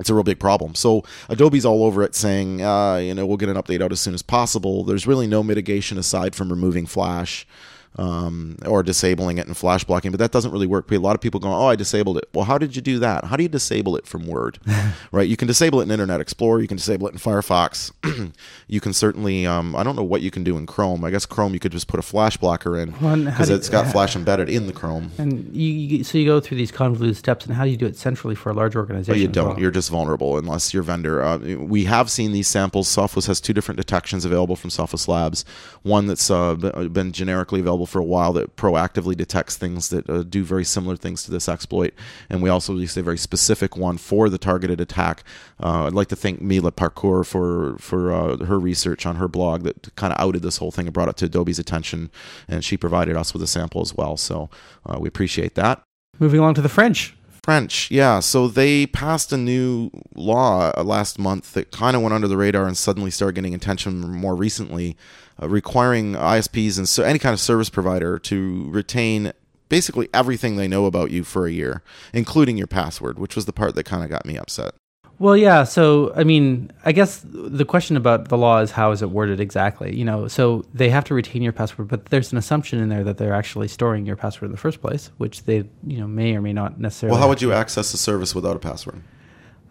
it's 0.00 0.10
a 0.10 0.14
real 0.14 0.24
big 0.24 0.40
problem. 0.40 0.74
So 0.74 1.04
Adobe's 1.28 1.64
all 1.64 1.84
over 1.84 2.02
it 2.02 2.14
saying, 2.14 2.62
uh, 2.62 2.96
you 2.96 3.14
know, 3.14 3.26
we'll 3.26 3.36
get 3.36 3.50
an 3.50 3.56
update 3.56 3.82
out 3.82 3.92
as 3.92 4.00
soon 4.00 4.14
as 4.14 4.22
possible. 4.22 4.82
There's 4.82 5.06
really 5.06 5.26
no 5.26 5.42
mitigation 5.42 5.98
aside 5.98 6.34
from 6.34 6.50
removing 6.50 6.86
Flash 6.86 7.46
um, 7.96 8.56
or 8.66 8.82
disabling 8.82 9.38
it 9.38 9.46
and 9.46 9.56
flash 9.56 9.84
blocking, 9.84 10.10
but 10.10 10.18
that 10.18 10.30
doesn't 10.30 10.52
really 10.52 10.66
work. 10.66 10.90
A 10.90 10.98
lot 10.98 11.14
of 11.14 11.20
people 11.20 11.40
go, 11.40 11.52
"Oh, 11.52 11.66
I 11.66 11.76
disabled 11.76 12.18
it." 12.18 12.28
Well, 12.32 12.44
how 12.44 12.56
did 12.56 12.76
you 12.76 12.82
do 12.82 12.98
that? 13.00 13.24
How 13.24 13.36
do 13.36 13.42
you 13.42 13.48
disable 13.48 13.96
it 13.96 14.06
from 14.06 14.26
Word? 14.26 14.58
right? 15.12 15.28
You 15.28 15.36
can 15.36 15.48
disable 15.48 15.80
it 15.80 15.84
in 15.84 15.90
Internet 15.90 16.20
Explorer. 16.20 16.60
You 16.60 16.68
can 16.68 16.76
disable 16.76 17.08
it 17.08 17.12
in 17.12 17.18
Firefox. 17.18 17.92
you 18.68 18.80
can 18.80 18.92
certainly. 18.92 19.46
Um, 19.46 19.74
I 19.74 19.82
don't 19.82 19.96
know 19.96 20.04
what 20.04 20.22
you 20.22 20.30
can 20.30 20.44
do 20.44 20.56
in 20.56 20.66
Chrome. 20.66 21.04
I 21.04 21.10
guess 21.10 21.26
Chrome 21.26 21.52
you 21.52 21.60
could 21.60 21.72
just 21.72 21.88
put 21.88 21.98
a 21.98 22.02
flash 22.02 22.36
blocker 22.36 22.78
in 22.78 22.90
because 22.90 23.50
it's 23.50 23.68
got 23.68 23.86
Flash 23.90 24.14
embedded 24.14 24.48
in 24.48 24.66
the 24.66 24.72
Chrome. 24.72 25.10
And 25.18 25.54
you, 25.54 25.72
you, 25.72 26.04
so 26.04 26.16
you 26.16 26.26
go 26.26 26.38
through 26.38 26.58
these 26.58 26.70
convoluted 26.70 27.16
steps, 27.16 27.44
and 27.46 27.54
how 27.54 27.64
do 27.64 27.70
you 27.70 27.76
do 27.76 27.86
it 27.86 27.96
centrally 27.96 28.34
for 28.34 28.50
a 28.50 28.54
large 28.54 28.76
organization? 28.76 29.20
You 29.20 29.28
don't. 29.28 29.48
Well? 29.50 29.60
You're 29.60 29.70
just 29.70 29.90
vulnerable 29.90 30.38
unless 30.38 30.72
your 30.72 30.82
vendor. 30.82 31.22
Uh, 31.22 31.38
we 31.38 31.84
have 31.84 32.10
seen 32.10 32.32
these 32.32 32.46
samples. 32.46 32.88
Sophos 32.88 33.26
has 33.26 33.40
two 33.40 33.52
different 33.52 33.78
detections 33.78 34.24
available 34.24 34.56
from 34.56 34.70
Sophos 34.70 35.08
Labs. 35.08 35.44
One 35.82 36.06
that's 36.06 36.30
uh, 36.30 36.54
been 36.54 37.12
generically 37.12 37.60
available 37.60 37.79
for 37.86 37.98
a 37.98 38.04
while 38.04 38.32
that 38.34 38.56
proactively 38.56 39.16
detects 39.16 39.56
things 39.56 39.88
that 39.88 40.08
uh, 40.08 40.22
do 40.22 40.44
very 40.44 40.64
similar 40.64 40.96
things 40.96 41.22
to 41.24 41.30
this 41.30 41.48
exploit. 41.48 41.94
And 42.28 42.42
we 42.42 42.48
also 42.48 42.72
released 42.72 42.96
a 42.96 43.02
very 43.02 43.18
specific 43.18 43.76
one 43.76 43.98
for 43.98 44.28
the 44.28 44.38
targeted 44.38 44.80
attack. 44.80 45.24
Uh, 45.62 45.86
I'd 45.86 45.92
like 45.92 46.08
to 46.08 46.16
thank 46.16 46.40
Mila 46.40 46.72
Parkour 46.72 47.24
for 47.26 47.76
for 47.78 48.12
uh, 48.12 48.44
her 48.44 48.58
research 48.58 49.06
on 49.06 49.16
her 49.16 49.28
blog 49.28 49.62
that 49.62 49.94
kind 49.96 50.12
of 50.12 50.20
outed 50.20 50.42
this 50.42 50.58
whole 50.58 50.70
thing 50.70 50.86
and 50.86 50.94
brought 50.94 51.08
it 51.08 51.16
to 51.18 51.26
Adobe's 51.26 51.58
attention. 51.58 52.10
And 52.48 52.64
she 52.64 52.76
provided 52.76 53.16
us 53.16 53.32
with 53.32 53.42
a 53.42 53.46
sample 53.46 53.80
as 53.80 53.94
well. 53.94 54.16
So 54.16 54.50
uh, 54.86 54.98
we 55.00 55.08
appreciate 55.08 55.54
that. 55.54 55.82
Moving 56.18 56.40
on 56.40 56.54
to 56.54 56.60
the 56.60 56.68
French. 56.68 57.14
French, 57.42 57.90
yeah. 57.90 58.20
So 58.20 58.48
they 58.48 58.86
passed 58.86 59.32
a 59.32 59.36
new 59.36 59.90
law 60.14 60.72
uh, 60.76 60.82
last 60.82 61.18
month 61.18 61.54
that 61.54 61.70
kind 61.70 61.96
of 61.96 62.02
went 62.02 62.14
under 62.14 62.28
the 62.28 62.36
radar 62.36 62.66
and 62.66 62.76
suddenly 62.76 63.10
started 63.10 63.34
getting 63.34 63.54
attention 63.54 64.00
more 64.00 64.34
recently, 64.34 64.96
uh, 65.42 65.48
requiring 65.48 66.12
ISPs 66.12 66.76
and 66.76 66.88
so 66.88 67.02
any 67.02 67.18
kind 67.18 67.32
of 67.32 67.40
service 67.40 67.70
provider 67.70 68.18
to 68.18 68.68
retain 68.70 69.32
basically 69.68 70.08
everything 70.12 70.56
they 70.56 70.68
know 70.68 70.84
about 70.84 71.10
you 71.10 71.24
for 71.24 71.46
a 71.46 71.52
year, 71.52 71.82
including 72.12 72.58
your 72.58 72.66
password, 72.66 73.18
which 73.18 73.36
was 73.36 73.46
the 73.46 73.52
part 73.52 73.74
that 73.74 73.84
kind 73.84 74.04
of 74.04 74.10
got 74.10 74.26
me 74.26 74.36
upset. 74.36 74.74
Well, 75.20 75.36
yeah. 75.36 75.64
So, 75.64 76.14
I 76.16 76.24
mean, 76.24 76.72
I 76.82 76.92
guess 76.92 77.22
the 77.26 77.66
question 77.66 77.98
about 77.98 78.28
the 78.28 78.38
law 78.38 78.60
is 78.60 78.70
how 78.70 78.90
is 78.90 79.02
it 79.02 79.10
worded 79.10 79.38
exactly? 79.38 79.94
You 79.94 80.02
know, 80.02 80.28
so 80.28 80.64
they 80.72 80.88
have 80.88 81.04
to 81.04 81.14
retain 81.14 81.42
your 81.42 81.52
password, 81.52 81.88
but 81.88 82.06
there's 82.06 82.32
an 82.32 82.38
assumption 82.38 82.80
in 82.80 82.88
there 82.88 83.04
that 83.04 83.18
they're 83.18 83.34
actually 83.34 83.68
storing 83.68 84.06
your 84.06 84.16
password 84.16 84.46
in 84.46 84.52
the 84.52 84.56
first 84.56 84.80
place, 84.80 85.10
which 85.18 85.44
they, 85.44 85.68
you 85.86 85.98
know, 85.98 86.06
may 86.06 86.34
or 86.34 86.40
may 86.40 86.54
not 86.54 86.80
necessarily. 86.80 87.12
Well, 87.12 87.20
how 87.20 87.28
would 87.28 87.42
you 87.42 87.52
access 87.52 87.92
the 87.92 87.98
service 87.98 88.34
without 88.34 88.56
a 88.56 88.58
password? 88.58 89.02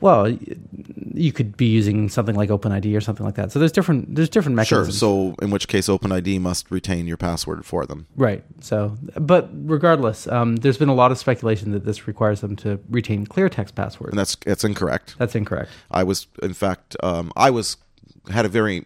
Well, 0.02 0.38
you 1.14 1.34
could 1.34 1.58
be 1.58 1.66
using 1.66 2.10
something 2.10 2.36
like 2.36 2.50
OpenID 2.50 2.96
or 2.96 3.02
something 3.02 3.26
like 3.26 3.36
that. 3.36 3.52
So 3.52 3.60
there's 3.60 3.72
different 3.72 4.16
there's 4.16 4.30
different 4.30 4.56
mechanisms. 4.56 4.98
Sure. 4.98 5.34
So 5.34 5.36
in 5.44 5.52
which 5.52 5.68
case, 5.68 5.88
OpenID 5.88 6.40
must 6.40 6.72
retain 6.72 7.08
your 7.08 7.18
password 7.18 7.66
for 7.66 7.86
them. 7.86 8.08
Right. 8.16 8.44
So, 8.62 8.98
but 9.16 9.50
regardless, 9.54 10.28
um, 10.28 10.58
there's 10.58 10.78
been 10.78 10.90
a 10.90 10.94
lot 10.94 11.12
of 11.12 11.18
speculation 11.18 11.72
that 11.72 11.86
this 11.86 12.08
requires 12.08 12.42
them 12.42 12.56
to 12.58 12.80
retain 12.90 13.26
clear 13.26 13.50
text 13.50 13.76
passwords. 13.76 14.12
And 14.12 14.20
that's 14.20 14.36
that's 14.38 14.64
incorrect. 14.64 15.16
That's 15.18 15.36
incorrect. 15.36 15.72
I 15.92 16.04
was, 16.04 16.28
in 16.42 16.54
fact, 16.54 16.96
um, 17.04 17.32
I 17.36 17.50
was 17.50 17.78
had 18.32 18.46
a 18.46 18.50
very 18.50 18.86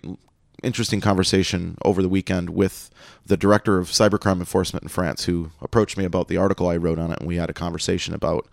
interesting 0.64 1.02
conversation 1.02 1.78
over 1.84 2.02
the 2.02 2.10
weekend 2.10 2.50
with 2.50 2.90
the 3.26 3.38
director 3.38 3.78
of 3.78 3.90
cybercrime 3.90 4.40
enforcement 4.40 4.84
in 4.84 4.90
France, 4.90 5.26
who 5.26 5.52
approached 5.62 5.98
me 5.98 6.06
about 6.06 6.28
the 6.28 6.38
article 6.38 6.68
I 6.68 6.78
wrote 6.78 7.00
on 7.00 7.12
it, 7.12 7.20
and 7.20 7.28
we 7.28 7.36
had 7.36 7.50
a 7.50 7.54
conversation 7.54 8.14
about 8.14 8.48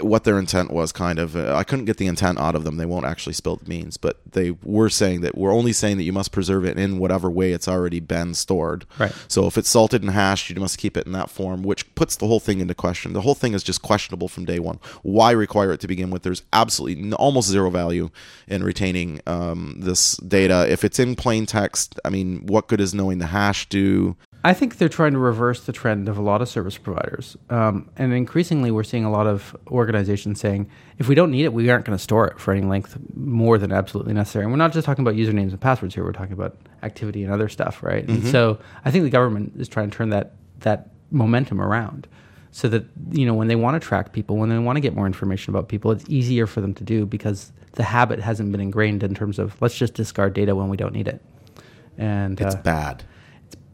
what 0.00 0.24
their 0.24 0.38
intent 0.38 0.70
was 0.70 0.92
kind 0.92 1.18
of. 1.18 1.36
Uh, 1.36 1.54
i 1.54 1.64
couldn't 1.64 1.84
get 1.84 1.96
the 1.96 2.06
intent 2.06 2.38
out 2.38 2.54
of 2.54 2.64
them. 2.64 2.76
They 2.76 2.86
won't 2.86 3.06
actually 3.06 3.34
spill 3.34 3.56
the 3.56 3.64
beans. 3.64 3.96
But 3.96 4.20
they 4.30 4.52
were 4.62 4.88
saying 4.88 5.20
that 5.22 5.36
we're 5.36 5.52
only 5.52 5.72
saying 5.72 5.96
that 5.98 6.04
you 6.04 6.12
must 6.12 6.32
preserve 6.32 6.64
it 6.64 6.78
in 6.78 6.98
whatever 6.98 7.30
way 7.30 7.52
it's 7.52 7.68
already 7.68 8.00
been 8.00 8.34
stored. 8.34 8.84
Right. 8.98 9.12
So 9.28 9.46
if 9.46 9.58
it's 9.58 9.68
salted 9.68 10.02
and 10.02 10.10
hashed 10.10 10.50
you 10.50 10.56
must 10.56 10.78
keep 10.78 10.96
it 10.96 11.06
in 11.06 11.12
that 11.12 11.30
form 11.30 11.62
which 11.62 11.94
puts 11.94 12.16
the 12.16 12.26
whole 12.26 12.40
thing 12.40 12.60
into 12.60 12.74
question. 12.74 13.12
The 13.12 13.22
whole 13.22 13.34
thing 13.34 13.54
is 13.54 13.62
just 13.62 13.82
questionable 13.82 14.28
from 14.28 14.44
day 14.44 14.58
one. 14.58 14.78
Why 15.02 15.30
require 15.30 15.72
it 15.72 15.80
to 15.80 15.88
begin 15.88 16.10
with? 16.10 16.22
There's 16.22 16.42
absolutely 16.52 17.12
almost 17.14 17.48
zero 17.48 17.70
value 17.70 18.10
in 18.46 18.62
retaining 18.62 19.20
um, 19.26 19.76
this 19.78 20.16
data. 20.18 20.66
If 20.68 20.84
it's 20.84 20.98
in 20.98 21.16
plain 21.16 21.46
text 21.46 21.98
i 22.04 22.10
mean 22.10 22.46
what 22.46 22.68
good 22.68 22.80
is 22.80 22.94
knowing 22.94 23.18
the 23.18 23.26
hash 23.26 23.68
do 23.68 24.16
I 24.46 24.54
think 24.54 24.78
they're 24.78 24.88
trying 24.88 25.10
to 25.14 25.18
reverse 25.18 25.64
the 25.64 25.72
trend 25.72 26.08
of 26.08 26.16
a 26.18 26.22
lot 26.22 26.40
of 26.40 26.48
service 26.48 26.78
providers. 26.78 27.36
Um, 27.50 27.90
and 27.96 28.12
increasingly, 28.12 28.70
we're 28.70 28.84
seeing 28.84 29.04
a 29.04 29.10
lot 29.10 29.26
of 29.26 29.56
organizations 29.66 30.38
saying, 30.38 30.70
if 30.98 31.08
we 31.08 31.16
don't 31.16 31.32
need 31.32 31.46
it, 31.46 31.52
we 31.52 31.68
aren't 31.68 31.84
going 31.84 31.98
to 31.98 32.02
store 32.02 32.28
it 32.28 32.38
for 32.38 32.54
any 32.54 32.64
length 32.64 32.96
more 33.16 33.58
than 33.58 33.72
absolutely 33.72 34.14
necessary. 34.14 34.44
And 34.44 34.52
we're 34.52 34.58
not 34.58 34.72
just 34.72 34.86
talking 34.86 35.02
about 35.02 35.16
usernames 35.16 35.50
and 35.50 35.60
passwords 35.60 35.96
here, 35.96 36.04
we're 36.04 36.12
talking 36.12 36.32
about 36.32 36.56
activity 36.84 37.24
and 37.24 37.32
other 37.32 37.48
stuff, 37.48 37.82
right? 37.82 38.06
Mm-hmm. 38.06 38.22
And 38.22 38.28
so 38.28 38.60
I 38.84 38.92
think 38.92 39.02
the 39.02 39.10
government 39.10 39.54
is 39.58 39.66
trying 39.66 39.90
to 39.90 39.96
turn 39.96 40.10
that, 40.10 40.34
that 40.60 40.90
momentum 41.10 41.60
around 41.60 42.06
so 42.52 42.68
that, 42.68 42.84
you 43.10 43.26
know, 43.26 43.34
when 43.34 43.48
they 43.48 43.56
want 43.56 43.82
to 43.82 43.84
track 43.84 44.12
people, 44.12 44.36
when 44.36 44.48
they 44.48 44.58
want 44.58 44.76
to 44.76 44.80
get 44.80 44.94
more 44.94 45.06
information 45.06 45.52
about 45.52 45.66
people, 45.66 45.90
it's 45.90 46.04
easier 46.08 46.46
for 46.46 46.60
them 46.60 46.72
to 46.74 46.84
do 46.84 47.04
because 47.04 47.50
the 47.72 47.82
habit 47.82 48.20
hasn't 48.20 48.52
been 48.52 48.60
ingrained 48.60 49.02
in 49.02 49.12
terms 49.12 49.40
of 49.40 49.60
let's 49.60 49.76
just 49.76 49.94
discard 49.94 50.34
data 50.34 50.54
when 50.54 50.68
we 50.68 50.76
don't 50.76 50.92
need 50.92 51.08
it. 51.08 51.20
And 51.98 52.40
it's 52.40 52.54
uh, 52.54 52.62
bad 52.62 53.02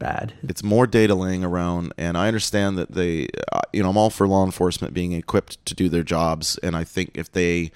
bad. 0.03 0.35
It's 0.43 0.65
more 0.65 0.87
data 0.89 1.15
laying 1.15 1.45
around, 1.45 1.95
and 1.97 2.19
I 2.19 2.27
understand 2.27 2.77
that 2.77 2.93
they, 2.93 3.29
uh, 3.53 3.61
you 3.73 3.83
know, 3.83 3.91
I'm 3.91 3.97
all 3.97 4.11
for 4.11 4.27
law 4.27 4.45
enforcement 4.45 4.93
being 4.93 5.13
equipped 5.13 5.65
to 5.67 5.75
do 5.75 5.89
their 5.89 6.03
jobs, 6.03 6.59
and 6.63 6.77
I 6.77 6.83
think 6.83 7.13
if 7.15 7.31
they 7.31 7.71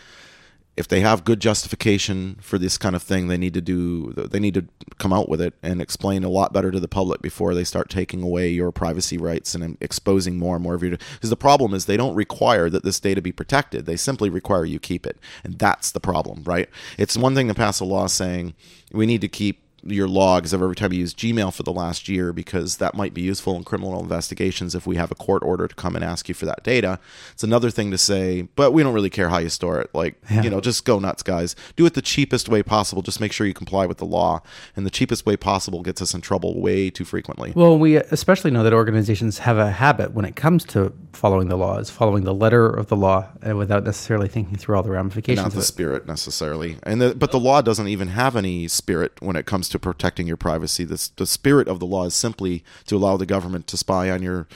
if 0.76 0.86
they 0.88 1.00
have 1.00 1.24
good 1.24 1.40
justification 1.40 2.36
for 2.42 2.58
this 2.58 2.76
kind 2.76 2.94
of 2.94 3.02
thing, 3.02 3.28
they 3.28 3.38
need 3.38 3.54
to 3.54 3.60
do 3.60 4.12
they 4.12 4.40
need 4.40 4.54
to 4.54 4.66
come 4.98 5.12
out 5.12 5.28
with 5.28 5.40
it 5.40 5.54
and 5.62 5.80
explain 5.80 6.24
a 6.24 6.28
lot 6.28 6.52
better 6.52 6.70
to 6.70 6.80
the 6.80 6.88
public 6.88 7.22
before 7.22 7.54
they 7.54 7.64
start 7.64 7.88
taking 7.88 8.22
away 8.22 8.48
your 8.48 8.72
privacy 8.72 9.16
rights 9.16 9.54
and 9.54 9.78
exposing 9.80 10.36
more 10.36 10.56
and 10.56 10.62
more 10.62 10.74
of 10.74 10.82
your. 10.82 10.90
Because 10.90 11.30
the 11.30 11.36
problem 11.36 11.74
is 11.74 11.86
they 11.86 11.96
don't 11.96 12.14
require 12.14 12.68
that 12.68 12.82
this 12.82 12.98
data 12.98 13.22
be 13.22 13.32
protected; 13.32 13.86
they 13.86 13.96
simply 13.96 14.28
require 14.28 14.64
you 14.64 14.80
keep 14.80 15.06
it, 15.06 15.18
and 15.44 15.58
that's 15.58 15.92
the 15.92 16.00
problem, 16.00 16.42
right? 16.44 16.68
It's 16.98 17.16
one 17.16 17.36
thing 17.36 17.46
to 17.48 17.54
pass 17.54 17.78
a 17.78 17.84
law 17.84 18.08
saying 18.08 18.54
we 18.92 19.06
need 19.06 19.20
to 19.20 19.28
keep 19.28 19.62
your 19.88 20.08
logs 20.08 20.52
of 20.52 20.62
every 20.62 20.76
time 20.76 20.92
you 20.92 21.00
use 21.00 21.14
Gmail 21.14 21.52
for 21.52 21.62
the 21.62 21.72
last 21.72 22.08
year 22.08 22.32
because 22.32 22.76
that 22.76 22.94
might 22.94 23.14
be 23.14 23.22
useful 23.22 23.56
in 23.56 23.64
criminal 23.64 24.00
investigations 24.00 24.74
if 24.74 24.86
we 24.86 24.96
have 24.96 25.10
a 25.10 25.14
court 25.14 25.42
order 25.42 25.68
to 25.68 25.74
come 25.74 25.96
and 25.96 26.04
ask 26.04 26.28
you 26.28 26.34
for 26.34 26.46
that 26.46 26.62
data. 26.62 26.98
It's 27.32 27.44
another 27.44 27.70
thing 27.70 27.90
to 27.90 27.98
say, 27.98 28.42
but 28.56 28.72
we 28.72 28.82
don't 28.82 28.94
really 28.94 29.10
care 29.10 29.28
how 29.28 29.38
you 29.38 29.48
store 29.48 29.80
it. 29.80 29.90
Like, 29.94 30.16
yeah. 30.30 30.42
you 30.42 30.50
know, 30.50 30.60
just 30.60 30.84
go 30.84 30.98
nuts, 30.98 31.22
guys. 31.22 31.56
Do 31.76 31.86
it 31.86 31.94
the 31.94 32.02
cheapest 32.02 32.48
way 32.48 32.62
possible. 32.62 33.02
Just 33.02 33.20
make 33.20 33.32
sure 33.32 33.46
you 33.46 33.54
comply 33.54 33.86
with 33.86 33.98
the 33.98 34.06
law. 34.06 34.42
And 34.74 34.86
the 34.86 34.90
cheapest 34.90 35.26
way 35.26 35.36
possible 35.36 35.82
gets 35.82 36.02
us 36.02 36.14
in 36.14 36.20
trouble 36.20 36.60
way 36.60 36.90
too 36.90 37.04
frequently. 37.04 37.52
Well, 37.54 37.78
we 37.78 37.96
especially 37.96 38.50
know 38.50 38.62
that 38.62 38.72
organizations 38.72 39.38
have 39.38 39.58
a 39.58 39.70
habit 39.70 40.12
when 40.12 40.24
it 40.24 40.36
comes 40.36 40.64
to 40.66 40.92
following 41.12 41.48
the 41.48 41.56
laws, 41.56 41.90
following 41.90 42.24
the 42.24 42.34
letter 42.34 42.66
of 42.66 42.88
the 42.88 42.96
law, 42.96 43.28
and 43.42 43.54
uh, 43.54 43.56
without 43.56 43.84
necessarily 43.84 44.28
thinking 44.28 44.56
through 44.56 44.76
all 44.76 44.82
the 44.82 44.90
ramifications. 44.90 45.42
Not 45.42 45.52
the 45.52 45.62
spirit 45.62 46.06
necessarily, 46.06 46.78
and 46.82 47.00
the, 47.00 47.14
but 47.14 47.32
the 47.32 47.40
law 47.40 47.62
doesn't 47.62 47.88
even 47.88 48.08
have 48.08 48.36
any 48.36 48.68
spirit 48.68 49.12
when 49.20 49.36
it 49.36 49.46
comes 49.46 49.68
to 49.70 49.75
protecting 49.78 50.26
your 50.26 50.36
privacy. 50.36 50.84
The, 50.84 51.10
the 51.16 51.26
spirit 51.26 51.68
of 51.68 51.80
the 51.80 51.86
law 51.86 52.04
is 52.04 52.14
simply 52.14 52.64
to 52.86 52.96
allow 52.96 53.16
the 53.16 53.26
government 53.26 53.66
to 53.68 53.76
spy 53.76 54.10
on 54.10 54.22
your 54.22 54.46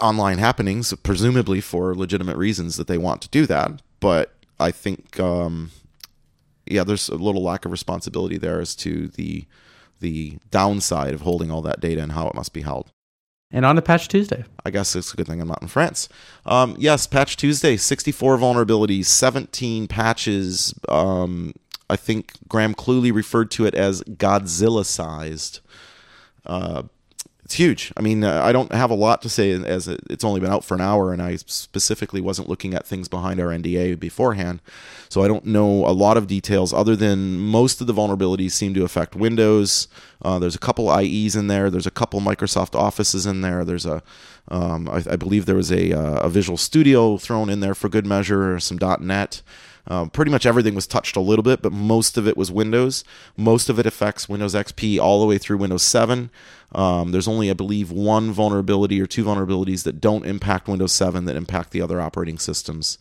online 0.00 0.38
happenings, 0.38 0.92
presumably 1.02 1.60
for 1.60 1.94
legitimate 1.94 2.36
reasons 2.36 2.76
that 2.76 2.86
they 2.86 2.98
want 2.98 3.22
to 3.22 3.28
do 3.28 3.46
that. 3.46 3.82
But 4.00 4.34
I 4.58 4.70
think, 4.70 5.18
um, 5.20 5.70
yeah, 6.66 6.84
there's 6.84 7.08
a 7.08 7.16
little 7.16 7.42
lack 7.42 7.64
of 7.64 7.72
responsibility 7.72 8.38
there 8.38 8.60
as 8.60 8.74
to 8.76 9.08
the 9.08 9.46
the 10.00 10.36
downside 10.50 11.14
of 11.14 11.20
holding 11.20 11.48
all 11.48 11.62
that 11.62 11.78
data 11.78 12.02
and 12.02 12.10
how 12.10 12.26
it 12.26 12.34
must 12.34 12.52
be 12.52 12.62
held. 12.62 12.90
And 13.52 13.64
on 13.64 13.76
to 13.76 13.82
Patch 13.82 14.08
Tuesday. 14.08 14.44
I 14.64 14.70
guess 14.70 14.96
it's 14.96 15.12
a 15.12 15.16
good 15.16 15.26
thing 15.26 15.40
I'm 15.40 15.48
not 15.48 15.62
in 15.62 15.68
France. 15.68 16.08
Um, 16.46 16.74
yes, 16.78 17.06
Patch 17.06 17.36
Tuesday, 17.36 17.76
64 17.76 18.38
vulnerabilities, 18.38 19.04
17 19.06 19.86
patches. 19.88 20.74
Um, 20.88 21.52
I 21.88 21.96
think 21.96 22.32
Graham 22.48 22.74
Cluley 22.74 23.12
referred 23.12 23.50
to 23.52 23.66
it 23.66 23.74
as 23.74 24.02
Godzilla 24.02 24.84
sized. 24.84 25.60
Uh, 26.46 26.84
it's 27.52 27.58
huge. 27.58 27.92
I 27.98 28.00
mean, 28.00 28.24
uh, 28.24 28.42
I 28.42 28.50
don't 28.50 28.72
have 28.72 28.90
a 28.90 28.94
lot 28.94 29.20
to 29.22 29.28
say 29.28 29.50
as 29.50 29.86
it's 29.86 30.24
only 30.24 30.40
been 30.40 30.50
out 30.50 30.64
for 30.64 30.74
an 30.74 30.80
hour, 30.80 31.12
and 31.12 31.20
I 31.20 31.36
specifically 31.36 32.22
wasn't 32.22 32.48
looking 32.48 32.72
at 32.72 32.86
things 32.86 33.08
behind 33.08 33.40
our 33.40 33.48
NDA 33.48 34.00
beforehand, 34.00 34.60
so 35.10 35.22
I 35.22 35.28
don't 35.28 35.44
know 35.44 35.84
a 35.86 35.92
lot 35.92 36.16
of 36.16 36.26
details 36.26 36.72
other 36.72 36.96
than 36.96 37.38
most 37.38 37.82
of 37.82 37.86
the 37.86 37.92
vulnerabilities 37.92 38.52
seem 38.52 38.72
to 38.72 38.84
affect 38.84 39.14
Windows. 39.14 39.86
Uh, 40.22 40.38
there's 40.38 40.54
a 40.54 40.58
couple 40.58 40.88
IEs 40.88 41.36
in 41.36 41.48
there. 41.48 41.68
There's 41.68 41.86
a 41.86 41.90
couple 41.90 42.20
Microsoft 42.20 42.74
Offices 42.74 43.26
in 43.26 43.42
there. 43.42 43.66
There's 43.66 43.84
a, 43.84 44.02
um, 44.48 44.88
I, 44.88 45.02
I, 45.10 45.16
believe 45.16 45.44
there 45.44 45.56
was 45.56 45.70
a, 45.70 45.92
uh, 45.92 46.20
a 46.20 46.30
Visual 46.30 46.56
Studio 46.56 47.18
thrown 47.18 47.50
in 47.50 47.60
there 47.60 47.74
for 47.74 47.90
good 47.90 48.06
measure, 48.06 48.58
some 48.60 48.78
.NET. 49.00 49.42
Um, 49.86 50.10
pretty 50.10 50.30
much 50.30 50.46
everything 50.46 50.74
was 50.74 50.86
touched 50.86 51.16
a 51.16 51.20
little 51.20 51.42
bit, 51.42 51.60
but 51.60 51.72
most 51.72 52.16
of 52.16 52.28
it 52.28 52.36
was 52.36 52.52
Windows. 52.52 53.02
Most 53.36 53.68
of 53.68 53.78
it 53.78 53.86
affects 53.86 54.28
Windows 54.28 54.54
XP 54.54 55.00
all 55.00 55.20
the 55.20 55.26
way 55.26 55.38
through 55.38 55.58
Windows 55.58 55.82
7. 55.82 56.30
Um, 56.72 57.10
there's 57.10 57.28
only, 57.28 57.50
I 57.50 57.54
believe, 57.54 57.90
one 57.90 58.32
vulnerability 58.32 59.00
or 59.00 59.06
two 59.06 59.24
vulnerabilities 59.24 59.82
that 59.82 60.00
don't 60.00 60.24
impact 60.24 60.68
Windows 60.68 60.92
7 60.92 61.24
that 61.24 61.36
impact 61.36 61.72
the 61.72 61.82
other 61.82 62.00
operating 62.00 62.38
systems. 62.38 62.96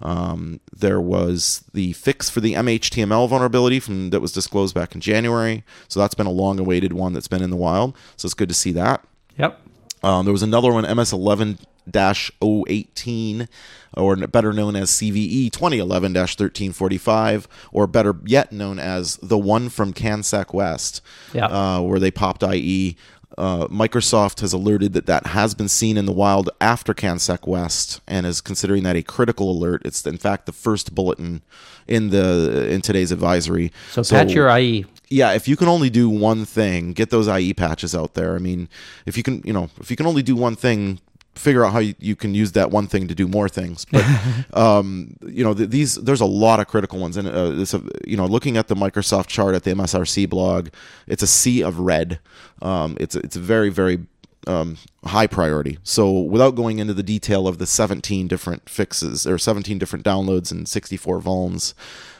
Um, 0.00 0.60
there 0.76 1.00
was 1.00 1.64
the 1.72 1.94
fix 1.94 2.28
for 2.28 2.40
the 2.40 2.52
MHTML 2.52 3.28
vulnerability 3.28 3.80
from 3.80 4.10
that 4.10 4.20
was 4.20 4.32
disclosed 4.32 4.74
back 4.74 4.94
in 4.94 5.00
January. 5.00 5.64
So 5.88 6.00
that's 6.00 6.14
been 6.14 6.26
a 6.26 6.30
long-awaited 6.30 6.92
one 6.92 7.14
that's 7.14 7.28
been 7.28 7.42
in 7.42 7.50
the 7.50 7.56
wild. 7.56 7.96
So 8.16 8.26
it's 8.26 8.34
good 8.34 8.50
to 8.50 8.54
see 8.54 8.72
that. 8.72 9.02
Yep. 9.38 9.58
Um, 10.02 10.26
there 10.26 10.32
was 10.32 10.42
another 10.42 10.72
one, 10.72 10.84
MS11 10.84 11.58
018, 11.92 13.48
or 13.96 14.16
better 14.16 14.52
known 14.52 14.76
as 14.76 14.90
CVE 14.90 15.50
2011 15.50 16.12
1345, 16.12 17.48
or 17.72 17.86
better 17.86 18.16
yet 18.24 18.52
known 18.52 18.78
as 18.78 19.16
the 19.16 19.38
one 19.38 19.68
from 19.68 19.92
CanSec 19.92 20.52
West, 20.52 21.00
yeah. 21.32 21.46
uh, 21.46 21.80
where 21.80 21.98
they 21.98 22.10
popped 22.10 22.42
IE. 22.42 22.96
Uh, 23.36 23.66
Microsoft 23.66 24.40
has 24.40 24.52
alerted 24.52 24.94
that 24.94 25.06
that 25.06 25.26
has 25.26 25.54
been 25.54 25.68
seen 25.68 25.98
in 25.98 26.06
the 26.06 26.12
wild 26.12 26.48
after 26.60 26.94
CanSec 26.94 27.46
West 27.46 28.00
and 28.06 28.24
is 28.24 28.40
considering 28.40 28.82
that 28.84 28.96
a 28.96 29.02
critical 29.02 29.50
alert. 29.50 29.82
It's 29.84 30.06
in 30.06 30.16
fact 30.16 30.46
the 30.46 30.52
first 30.52 30.94
bulletin 30.94 31.42
in 31.86 32.10
the 32.10 32.66
in 32.70 32.80
today's 32.80 33.12
advisory. 33.12 33.72
So, 33.90 34.02
so 34.02 34.16
patch 34.16 34.32
your 34.32 34.48
IE. 34.56 34.86
Yeah, 35.08 35.32
if 35.32 35.46
you 35.46 35.56
can 35.56 35.68
only 35.68 35.90
do 35.90 36.08
one 36.08 36.44
thing, 36.44 36.92
get 36.92 37.10
those 37.10 37.28
IE 37.28 37.52
patches 37.54 37.94
out 37.94 38.14
there. 38.14 38.34
I 38.34 38.38
mean, 38.38 38.68
if 39.04 39.16
you 39.16 39.22
can, 39.22 39.42
you 39.44 39.52
know, 39.52 39.70
if 39.80 39.90
you 39.90 39.96
can 39.96 40.06
only 40.06 40.22
do 40.22 40.34
one 40.34 40.56
thing, 40.56 41.00
figure 41.36 41.64
out 41.64 41.72
how 41.72 41.78
you, 41.78 41.94
you, 41.98 42.16
can 42.16 42.34
use 42.34 42.52
that 42.52 42.70
one 42.70 42.86
thing 42.86 43.08
to 43.08 43.14
do 43.14 43.28
more 43.28 43.48
things. 43.48 43.84
But 43.84 44.04
um, 44.54 45.16
you 45.26 45.44
know, 45.44 45.54
th- 45.54 45.70
these 45.70 45.94
there's 45.96 46.20
a 46.20 46.26
lot 46.26 46.60
of 46.60 46.66
critical 46.66 46.98
ones, 46.98 47.16
and 47.16 47.28
uh, 47.28 47.50
this, 47.50 47.74
uh, 47.74 47.80
you 48.06 48.16
know, 48.16 48.26
looking 48.26 48.56
at 48.56 48.68
the 48.68 48.74
Microsoft 48.74 49.26
chart 49.28 49.54
at 49.54 49.64
the 49.64 49.72
MSRC 49.72 50.28
blog, 50.28 50.68
it's 51.06 51.22
a 51.22 51.26
sea 51.26 51.62
of 51.62 51.78
red. 51.78 52.18
Um, 52.62 52.96
it's 52.98 53.14
it's 53.16 53.36
a 53.36 53.40
very 53.40 53.68
very 53.68 54.06
um, 54.46 54.78
high 55.04 55.26
priority. 55.26 55.78
So 55.82 56.10
without 56.10 56.54
going 56.54 56.78
into 56.78 56.94
the 56.94 57.02
detail 57.02 57.48
of 57.48 57.58
the 57.58 57.66
17 57.66 58.28
different 58.28 58.68
fixes 58.68 59.26
or 59.26 59.38
17 59.38 59.78
different 59.78 60.04
downloads 60.04 60.50
and 60.50 60.68
64 60.68 61.20
vulns, 61.20 61.74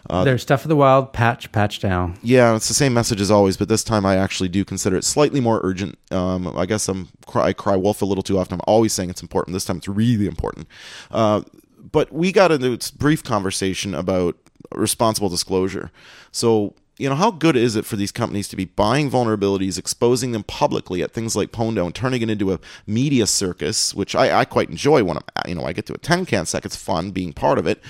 uh, 0.09 0.25
There's 0.25 0.43
stuff 0.43 0.65
of 0.65 0.69
the 0.69 0.77
wild, 0.77 1.13
patch, 1.13 1.51
patch 1.53 1.81
down. 1.81 2.19
Yeah, 2.23 2.55
it's 2.55 2.69
the 2.69 2.75
same 2.75 2.95
message 2.95 3.21
as 3.21 3.31
always, 3.31 3.57
but 3.57 3.69
this 3.69 3.83
time 3.83 4.07
I 4.07 4.17
actually 4.17 4.49
do 4.49 4.65
consider 4.65 4.97
it 4.97 5.05
slightly 5.05 5.41
more 5.41 5.61
urgent. 5.65 5.99
Um, 6.11 6.57
I 6.57 6.67
guess 6.67 6.89
I'm 6.89 7.09
I 7.35 7.53
cry 7.53 7.77
wolf 7.77 8.03
a 8.03 8.05
little 8.05 8.23
too 8.23 8.39
often. 8.39 8.55
I'm 8.55 8.61
always 8.67 8.93
saying 8.93 9.11
it's 9.11 9.23
important. 9.23 9.55
This 9.55 9.65
time 9.65 9.79
it's 9.79 9.89
really 9.89 10.27
important. 10.27 10.69
Uh, 11.11 11.43
but 11.91 12.13
we 12.13 12.33
got 12.33 12.53
into 12.53 12.73
a 12.73 12.99
brief 12.99 13.25
conversation 13.25 13.95
about 13.95 14.37
responsible 14.73 15.29
disclosure. 15.29 15.91
So 16.31 16.75
you 16.99 17.09
know, 17.09 17.15
how 17.15 17.31
good 17.31 17.57
is 17.57 17.77
it 17.77 17.85
for 17.85 17.97
these 17.97 18.13
companies 18.13 18.49
to 18.49 18.57
be 18.57 18.65
buying 18.65 19.11
vulnerabilities, 19.11 19.79
exposing 19.79 20.33
them 20.33 20.45
publicly 20.45 21.03
at 21.03 21.13
things 21.13 21.37
like 21.37 21.53
Pwn2Own, 21.53 21.87
and 21.87 21.95
turning 21.95 22.23
it 22.23 22.31
into 22.31 22.53
a 22.53 22.61
media 22.87 23.27
circus, 23.27 23.95
which 23.95 24.15
I, 24.15 24.41
I 24.41 24.45
quite 24.45 24.71
enjoy 24.71 25.05
when 25.05 25.19
I'm, 25.19 25.25
you 25.47 25.55
know, 25.55 25.65
I 25.65 25.73
get 25.73 25.87
to 25.87 25.95
attend 25.95 26.29
CanSec. 26.29 26.65
It's 26.65 26.77
fun 26.77 27.11
being 27.11 27.33
part 27.33 27.59
of 27.59 27.67
it. 27.67 27.83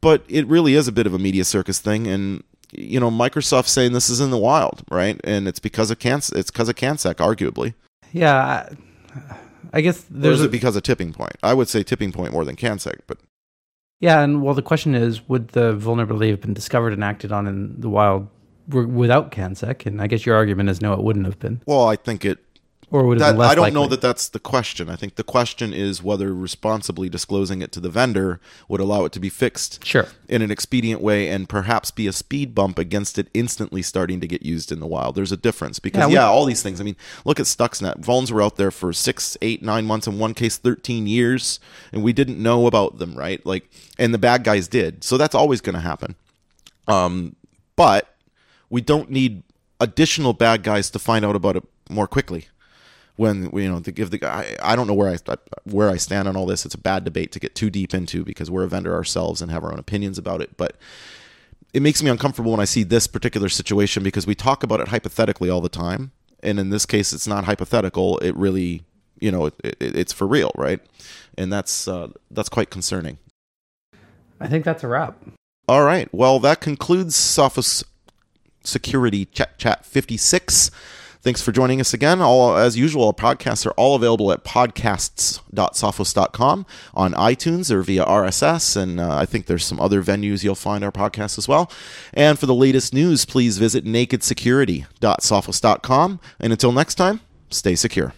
But 0.00 0.24
it 0.28 0.46
really 0.48 0.74
is 0.74 0.88
a 0.88 0.92
bit 0.92 1.06
of 1.06 1.14
a 1.14 1.18
media 1.18 1.44
circus 1.44 1.78
thing 1.78 2.06
and 2.06 2.42
you 2.72 2.98
know 2.98 3.10
Microsoft 3.10 3.68
saying 3.68 3.92
this 3.92 4.10
is 4.10 4.20
in 4.20 4.30
the 4.30 4.38
wild 4.38 4.82
right? 4.90 5.20
And 5.24 5.46
it's 5.46 5.60
because 5.60 5.90
of 5.90 5.98
can 5.98 6.18
it's 6.34 6.50
because 6.50 6.68
of 6.68 6.74
cansec 6.74 7.16
arguably. 7.16 7.74
Yeah 8.12 8.68
i, 9.14 9.36
I 9.72 9.80
guess 9.80 10.04
there's 10.10 10.40
or 10.40 10.42
is 10.42 10.46
it 10.46 10.50
because 10.50 10.74
of 10.74 10.82
TippingPoint? 10.82 11.36
I 11.42 11.54
would 11.54 11.68
say 11.68 11.84
TippingPoint 11.84 12.32
more 12.32 12.44
than 12.44 12.56
cansec 12.56 13.00
but 13.06 13.18
yeah 14.00 14.22
and 14.22 14.42
well 14.42 14.54
the 14.54 14.62
question 14.62 14.94
is 14.94 15.28
would 15.28 15.48
the 15.48 15.74
vulnerability 15.74 16.30
have 16.30 16.40
been 16.40 16.54
discovered 16.54 16.92
and 16.92 17.04
acted 17.04 17.30
on 17.30 17.46
in 17.46 17.80
the 17.80 17.88
wild 17.88 18.28
without 18.68 19.30
cansec 19.30 19.86
and 19.86 20.00
i 20.00 20.06
guess 20.06 20.24
your 20.24 20.36
argument 20.36 20.68
is 20.68 20.80
no 20.80 20.92
it 20.92 21.02
wouldn't 21.02 21.26
have 21.26 21.38
been 21.38 21.60
well 21.66 21.86
i 21.86 21.96
think 21.96 22.24
it 22.24 22.38
or 22.92 23.06
would 23.06 23.20
that, 23.20 23.40
I 23.40 23.54
don't 23.54 23.62
likely? 23.62 23.70
know 23.70 23.86
that 23.86 24.02
that's 24.02 24.28
the 24.28 24.38
question. 24.38 24.90
I 24.90 24.96
think 24.96 25.14
the 25.14 25.24
question 25.24 25.72
is 25.72 26.02
whether 26.02 26.34
responsibly 26.34 27.08
disclosing 27.08 27.62
it 27.62 27.72
to 27.72 27.80
the 27.80 27.88
vendor 27.88 28.38
would 28.68 28.80
allow 28.80 29.06
it 29.06 29.12
to 29.12 29.20
be 29.20 29.30
fixed 29.30 29.82
sure. 29.82 30.08
in 30.28 30.42
an 30.42 30.50
expedient 30.50 31.00
way 31.00 31.30
and 31.30 31.48
perhaps 31.48 31.90
be 31.90 32.06
a 32.06 32.12
speed 32.12 32.54
bump 32.54 32.78
against 32.78 33.18
it 33.18 33.28
instantly 33.32 33.80
starting 33.80 34.20
to 34.20 34.28
get 34.28 34.42
used 34.42 34.70
in 34.70 34.78
the 34.78 34.86
wild. 34.86 35.14
There's 35.14 35.32
a 35.32 35.38
difference 35.38 35.78
because 35.78 36.00
yeah, 36.00 36.06
we, 36.06 36.14
yeah 36.14 36.26
all 36.26 36.44
these 36.44 36.62
things. 36.62 36.82
I 36.82 36.84
mean, 36.84 36.96
look 37.24 37.40
at 37.40 37.46
Stuxnet. 37.46 38.02
Vulns 38.02 38.30
were 38.30 38.42
out 38.42 38.56
there 38.56 38.70
for 38.70 38.92
six, 38.92 39.38
eight, 39.40 39.62
nine 39.62 39.86
months. 39.86 40.06
In 40.06 40.18
one 40.18 40.34
case, 40.34 40.58
thirteen 40.58 41.06
years, 41.06 41.60
and 41.92 42.02
we 42.02 42.12
didn't 42.12 42.42
know 42.42 42.66
about 42.66 42.98
them, 42.98 43.14
right? 43.14 43.44
Like, 43.46 43.70
and 43.98 44.12
the 44.12 44.18
bad 44.18 44.44
guys 44.44 44.68
did. 44.68 45.02
So 45.02 45.16
that's 45.16 45.34
always 45.34 45.62
going 45.62 45.76
to 45.76 45.80
happen. 45.80 46.14
Um, 46.86 47.36
but 47.74 48.11
we 48.72 48.80
don't 48.80 49.10
need 49.10 49.42
additional 49.78 50.32
bad 50.32 50.62
guys 50.62 50.88
to 50.90 50.98
find 50.98 51.24
out 51.24 51.36
about 51.36 51.56
it 51.56 51.62
more 51.90 52.06
quickly 52.06 52.46
when 53.16 53.50
you 53.52 53.70
know 53.70 53.78
to 53.80 53.92
give 53.92 54.10
the 54.10 54.16
guy 54.16 54.56
I 54.62 54.74
don't 54.74 54.86
know 54.86 54.94
where 54.94 55.14
I 55.14 55.36
where 55.64 55.90
I 55.90 55.98
stand 55.98 56.26
on 56.26 56.36
all 56.36 56.46
this. 56.46 56.64
It's 56.64 56.74
a 56.74 56.78
bad 56.78 57.04
debate 57.04 57.30
to 57.32 57.38
get 57.38 57.54
too 57.54 57.68
deep 57.68 57.92
into 57.92 58.24
because 58.24 58.50
we're 58.50 58.64
a 58.64 58.68
vendor 58.68 58.94
ourselves 58.94 59.42
and 59.42 59.52
have 59.52 59.62
our 59.62 59.72
own 59.72 59.78
opinions 59.78 60.16
about 60.16 60.40
it. 60.40 60.56
But 60.56 60.76
it 61.74 61.82
makes 61.82 62.02
me 62.02 62.10
uncomfortable 62.10 62.50
when 62.50 62.60
I 62.60 62.64
see 62.64 62.82
this 62.82 63.06
particular 63.06 63.50
situation 63.50 64.02
because 64.02 64.26
we 64.26 64.34
talk 64.34 64.62
about 64.62 64.80
it 64.80 64.88
hypothetically 64.88 65.50
all 65.50 65.60
the 65.60 65.68
time, 65.68 66.12
and 66.42 66.58
in 66.58 66.70
this 66.70 66.86
case, 66.86 67.12
it's 67.12 67.26
not 67.26 67.44
hypothetical. 67.44 68.16
It 68.18 68.34
really 68.36 68.84
you 69.20 69.30
know 69.30 69.46
it, 69.46 69.54
it, 69.62 69.76
it's 69.80 70.14
for 70.14 70.26
real, 70.26 70.50
right? 70.56 70.80
And 71.36 71.52
that's 71.52 71.86
uh, 71.86 72.08
that's 72.30 72.48
quite 72.48 72.70
concerning. 72.70 73.18
I 74.40 74.48
think 74.48 74.64
that's 74.64 74.82
a 74.82 74.88
wrap. 74.88 75.22
All 75.68 75.84
right. 75.84 76.08
Well, 76.12 76.40
that 76.40 76.60
concludes 76.60 77.14
Sophos 77.14 77.84
Security 78.64 79.26
Chet 79.26 79.58
Chat 79.58 79.84
56. 79.84 80.70
Thanks 81.22 81.40
for 81.40 81.52
joining 81.52 81.80
us 81.80 81.94
again. 81.94 82.20
All 82.20 82.56
as 82.56 82.76
usual, 82.76 83.06
our 83.06 83.12
podcasts 83.12 83.64
are 83.64 83.70
all 83.72 83.94
available 83.94 84.32
at 84.32 84.42
podcasts.sophos.com 84.42 86.66
on 86.94 87.12
iTunes 87.12 87.70
or 87.70 87.82
via 87.82 88.04
RSS, 88.04 88.76
and 88.76 88.98
uh, 88.98 89.18
I 89.18 89.24
think 89.24 89.46
there's 89.46 89.64
some 89.64 89.78
other 89.78 90.02
venues 90.02 90.42
you'll 90.42 90.56
find 90.56 90.82
our 90.82 90.90
podcast 90.90 91.38
as 91.38 91.46
well. 91.46 91.70
And 92.12 92.40
for 92.40 92.46
the 92.46 92.54
latest 92.54 92.92
news, 92.92 93.24
please 93.24 93.58
visit 93.58 93.84
nakedsecurity.sophos.com. 93.84 96.20
And 96.40 96.52
until 96.52 96.72
next 96.72 96.96
time, 96.96 97.20
stay 97.50 97.76
secure. 97.76 98.14